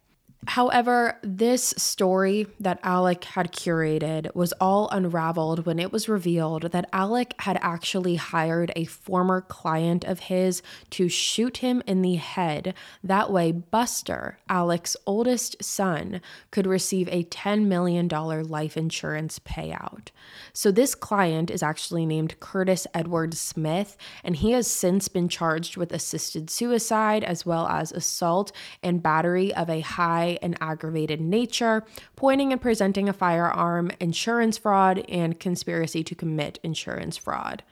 However, 0.45 1.17
this 1.23 1.73
story 1.77 2.47
that 2.59 2.79
Alec 2.83 3.23
had 3.23 3.51
curated 3.51 4.33
was 4.35 4.53
all 4.53 4.88
unraveled 4.89 5.65
when 5.65 5.79
it 5.79 5.91
was 5.91 6.07
revealed 6.07 6.71
that 6.71 6.88
Alec 6.93 7.33
had 7.39 7.57
actually 7.61 8.15
hired 8.15 8.71
a 8.75 8.85
former 8.85 9.41
client 9.41 10.05
of 10.05 10.19
his 10.19 10.61
to 10.91 11.09
shoot 11.09 11.57
him 11.57 11.81
in 11.88 12.03
the 12.03 12.15
head. 12.15 12.75
That 13.03 13.31
way, 13.31 13.51
Buster, 13.51 14.38
Alec's 14.47 14.95
oldest 15.07 15.63
son, 15.63 16.21
could 16.51 16.67
receive 16.67 17.07
a 17.09 17.23
$10 17.25 17.65
million 17.65 18.07
life 18.07 18.77
insurance 18.77 19.39
payout. 19.39 20.09
So, 20.53 20.71
this 20.71 20.93
client 20.93 21.49
is 21.49 21.63
actually 21.63 22.05
named 22.05 22.39
Curtis 22.39 22.85
Edward 22.93 23.33
Smith, 23.33 23.97
and 24.23 24.35
he 24.35 24.51
has 24.51 24.67
since 24.67 25.07
been 25.07 25.29
charged 25.29 25.77
with 25.77 25.91
assisted 25.91 26.49
suicide 26.49 27.23
as 27.23 27.45
well 27.45 27.67
as 27.67 27.91
assault 27.91 28.51
and 28.83 29.01
battery 29.01 29.53
of 29.53 29.69
a 29.69 29.81
high 29.81 30.26
and 30.41 30.57
aggravated 30.59 31.21
nature, 31.21 31.84
pointing 32.15 32.51
and 32.51 32.61
presenting 32.61 33.07
a 33.07 33.13
firearm, 33.13 33.91
insurance 33.99 34.57
fraud, 34.57 35.05
and 35.09 35.39
conspiracy 35.39 36.03
to 36.03 36.15
commit 36.15 36.59
insurance 36.63 37.17
fraud. 37.17 37.63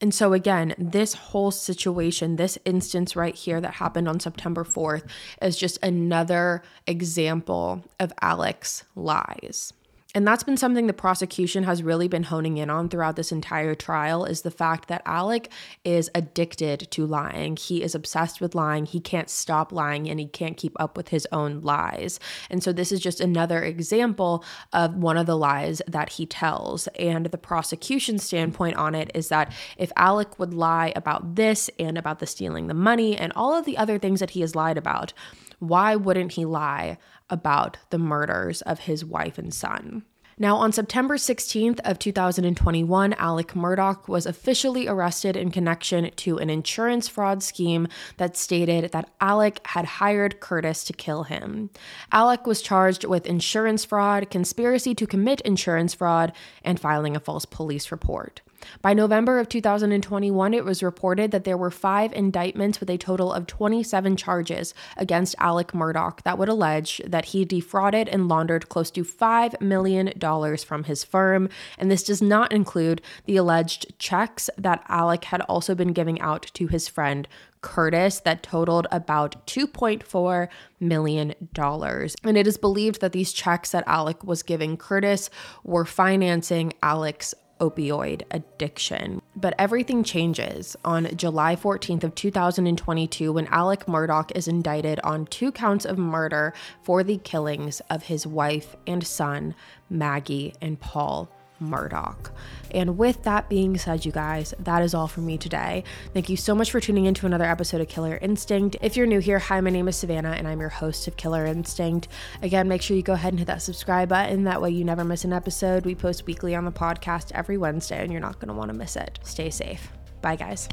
And 0.00 0.14
so, 0.14 0.32
again, 0.34 0.74
this 0.76 1.14
whole 1.14 1.50
situation, 1.50 2.36
this 2.36 2.58
instance 2.64 3.16
right 3.16 3.34
here 3.34 3.60
that 3.60 3.74
happened 3.74 4.08
on 4.08 4.20
September 4.20 4.62
4th, 4.62 5.04
is 5.40 5.56
just 5.56 5.78
another 5.82 6.62
example 6.86 7.82
of 7.98 8.12
Alec's 8.20 8.84
lies. 8.94 9.72
And 10.16 10.26
that's 10.26 10.44
been 10.44 10.56
something 10.56 10.86
the 10.86 10.94
prosecution 10.94 11.64
has 11.64 11.82
really 11.82 12.08
been 12.08 12.22
honing 12.22 12.56
in 12.56 12.70
on 12.70 12.88
throughout 12.88 13.16
this 13.16 13.32
entire 13.32 13.74
trial 13.74 14.24
is 14.24 14.40
the 14.40 14.50
fact 14.50 14.88
that 14.88 15.02
Alec 15.04 15.50
is 15.84 16.08
addicted 16.14 16.90
to 16.92 17.04
lying. 17.04 17.54
He 17.58 17.82
is 17.82 17.94
obsessed 17.94 18.40
with 18.40 18.54
lying. 18.54 18.86
He 18.86 18.98
can't 18.98 19.28
stop 19.28 19.72
lying 19.72 20.08
and 20.08 20.18
he 20.18 20.26
can't 20.26 20.56
keep 20.56 20.72
up 20.80 20.96
with 20.96 21.08
his 21.08 21.28
own 21.32 21.60
lies. 21.60 22.18
And 22.48 22.62
so 22.62 22.72
this 22.72 22.92
is 22.92 23.00
just 23.00 23.20
another 23.20 23.62
example 23.62 24.42
of 24.72 24.94
one 24.94 25.18
of 25.18 25.26
the 25.26 25.36
lies 25.36 25.82
that 25.86 26.12
he 26.12 26.24
tells. 26.24 26.86
And 26.98 27.26
the 27.26 27.36
prosecution 27.36 28.18
standpoint 28.18 28.76
on 28.76 28.94
it 28.94 29.10
is 29.14 29.28
that 29.28 29.52
if 29.76 29.92
Alec 29.96 30.38
would 30.38 30.54
lie 30.54 30.94
about 30.96 31.34
this 31.34 31.68
and 31.78 31.98
about 31.98 32.20
the 32.20 32.26
stealing 32.26 32.68
the 32.68 32.74
money 32.74 33.18
and 33.18 33.34
all 33.36 33.52
of 33.52 33.66
the 33.66 33.76
other 33.76 33.98
things 33.98 34.20
that 34.20 34.30
he 34.30 34.40
has 34.40 34.54
lied 34.54 34.78
about, 34.78 35.12
why 35.58 35.94
wouldn't 35.94 36.32
he 36.32 36.46
lie 36.46 36.98
about 37.30 37.78
the 37.90 37.98
murders 37.98 38.62
of 38.62 38.80
his 38.80 39.04
wife 39.04 39.38
and 39.38 39.52
son? 39.52 40.04
Now, 40.38 40.56
on 40.56 40.70
September 40.70 41.16
16th 41.16 41.80
of 41.80 41.98
2021, 41.98 43.14
Alec 43.14 43.54
Murdaugh 43.54 44.06
was 44.06 44.26
officially 44.26 44.86
arrested 44.86 45.34
in 45.34 45.50
connection 45.50 46.10
to 46.14 46.36
an 46.36 46.50
insurance 46.50 47.08
fraud 47.08 47.42
scheme 47.42 47.88
that 48.18 48.36
stated 48.36 48.92
that 48.92 49.08
Alec 49.18 49.66
had 49.68 49.86
hired 49.86 50.40
Curtis 50.40 50.84
to 50.84 50.92
kill 50.92 51.22
him. 51.22 51.70
Alec 52.12 52.46
was 52.46 52.60
charged 52.60 53.04
with 53.04 53.26
insurance 53.26 53.82
fraud, 53.86 54.28
conspiracy 54.28 54.94
to 54.96 55.06
commit 55.06 55.40
insurance 55.40 55.94
fraud, 55.94 56.34
and 56.62 56.78
filing 56.78 57.16
a 57.16 57.20
false 57.20 57.46
police 57.46 57.90
report. 57.90 58.42
By 58.82 58.94
November 58.94 59.38
of 59.38 59.48
2021, 59.48 60.54
it 60.54 60.64
was 60.64 60.82
reported 60.82 61.30
that 61.30 61.44
there 61.44 61.56
were 61.56 61.70
five 61.70 62.12
indictments 62.12 62.80
with 62.80 62.90
a 62.90 62.98
total 62.98 63.32
of 63.32 63.46
27 63.46 64.16
charges 64.16 64.74
against 64.96 65.34
Alec 65.38 65.68
Murdaugh 65.68 66.22
that 66.22 66.38
would 66.38 66.48
allege 66.48 67.00
that 67.06 67.26
he 67.26 67.44
defrauded 67.44 68.08
and 68.08 68.28
laundered 68.28 68.68
close 68.68 68.90
to 68.92 69.04
$5 69.04 69.60
million 69.60 70.12
from 70.58 70.84
his 70.84 71.04
firm. 71.04 71.48
And 71.78 71.90
this 71.90 72.02
does 72.02 72.22
not 72.22 72.52
include 72.52 73.02
the 73.24 73.36
alleged 73.36 73.98
checks 73.98 74.50
that 74.56 74.84
Alec 74.88 75.24
had 75.24 75.40
also 75.42 75.74
been 75.74 75.92
giving 75.92 76.20
out 76.20 76.50
to 76.54 76.66
his 76.66 76.88
friend 76.88 77.28
Curtis 77.62 78.20
that 78.20 78.44
totaled 78.44 78.86
about 78.92 79.44
$2.4 79.46 80.48
million. 80.78 81.34
And 81.58 82.38
it 82.38 82.46
is 82.46 82.56
believed 82.56 83.00
that 83.00 83.12
these 83.12 83.32
checks 83.32 83.72
that 83.72 83.82
Alec 83.88 84.22
was 84.22 84.44
giving 84.44 84.76
Curtis 84.76 85.30
were 85.64 85.84
financing 85.84 86.74
Alec's 86.82 87.34
opioid 87.60 88.22
addiction. 88.30 89.20
But 89.34 89.54
everything 89.58 90.04
changes 90.04 90.76
on 90.84 91.16
July 91.16 91.56
14th 91.56 92.04
of 92.04 92.14
2022 92.14 93.32
when 93.32 93.46
Alec 93.48 93.86
Murdaugh 93.86 94.30
is 94.34 94.48
indicted 94.48 95.00
on 95.00 95.26
two 95.26 95.52
counts 95.52 95.84
of 95.84 95.98
murder 95.98 96.54
for 96.82 97.02
the 97.02 97.18
killings 97.18 97.80
of 97.90 98.04
his 98.04 98.26
wife 98.26 98.76
and 98.86 99.06
son, 99.06 99.54
Maggie 99.88 100.54
and 100.60 100.80
Paul 100.80 101.30
Murdaugh. 101.62 102.30
And 102.70 102.98
with 102.98 103.22
that 103.22 103.48
being 103.48 103.78
said, 103.78 104.04
you 104.04 104.12
guys, 104.12 104.54
that 104.58 104.82
is 104.82 104.94
all 104.94 105.06
from 105.08 105.26
me 105.26 105.38
today. 105.38 105.84
Thank 106.12 106.28
you 106.28 106.36
so 106.36 106.54
much 106.54 106.70
for 106.70 106.80
tuning 106.80 107.06
in 107.06 107.14
to 107.14 107.26
another 107.26 107.44
episode 107.44 107.80
of 107.80 107.88
Killer 107.88 108.18
Instinct. 108.20 108.76
If 108.80 108.96
you're 108.96 109.06
new 109.06 109.20
here, 109.20 109.38
hi, 109.38 109.60
my 109.60 109.70
name 109.70 109.88
is 109.88 109.96
Savannah 109.96 110.32
and 110.32 110.46
I'm 110.46 110.60
your 110.60 110.68
host 110.68 111.06
of 111.08 111.16
Killer 111.16 111.46
Instinct. 111.46 112.08
Again, 112.42 112.68
make 112.68 112.82
sure 112.82 112.96
you 112.96 113.02
go 113.02 113.14
ahead 113.14 113.32
and 113.32 113.38
hit 113.38 113.46
that 113.46 113.62
subscribe 113.62 114.08
button. 114.08 114.44
That 114.44 114.60
way 114.60 114.70
you 114.70 114.84
never 114.84 115.04
miss 115.04 115.24
an 115.24 115.32
episode. 115.32 115.84
We 115.84 115.94
post 115.94 116.26
weekly 116.26 116.54
on 116.54 116.64
the 116.64 116.72
podcast 116.72 117.32
every 117.32 117.56
Wednesday 117.56 118.02
and 118.02 118.12
you're 118.12 118.20
not 118.20 118.38
going 118.38 118.48
to 118.48 118.54
want 118.54 118.70
to 118.70 118.76
miss 118.76 118.96
it. 118.96 119.18
Stay 119.22 119.50
safe. 119.50 119.90
Bye, 120.22 120.36
guys. 120.36 120.68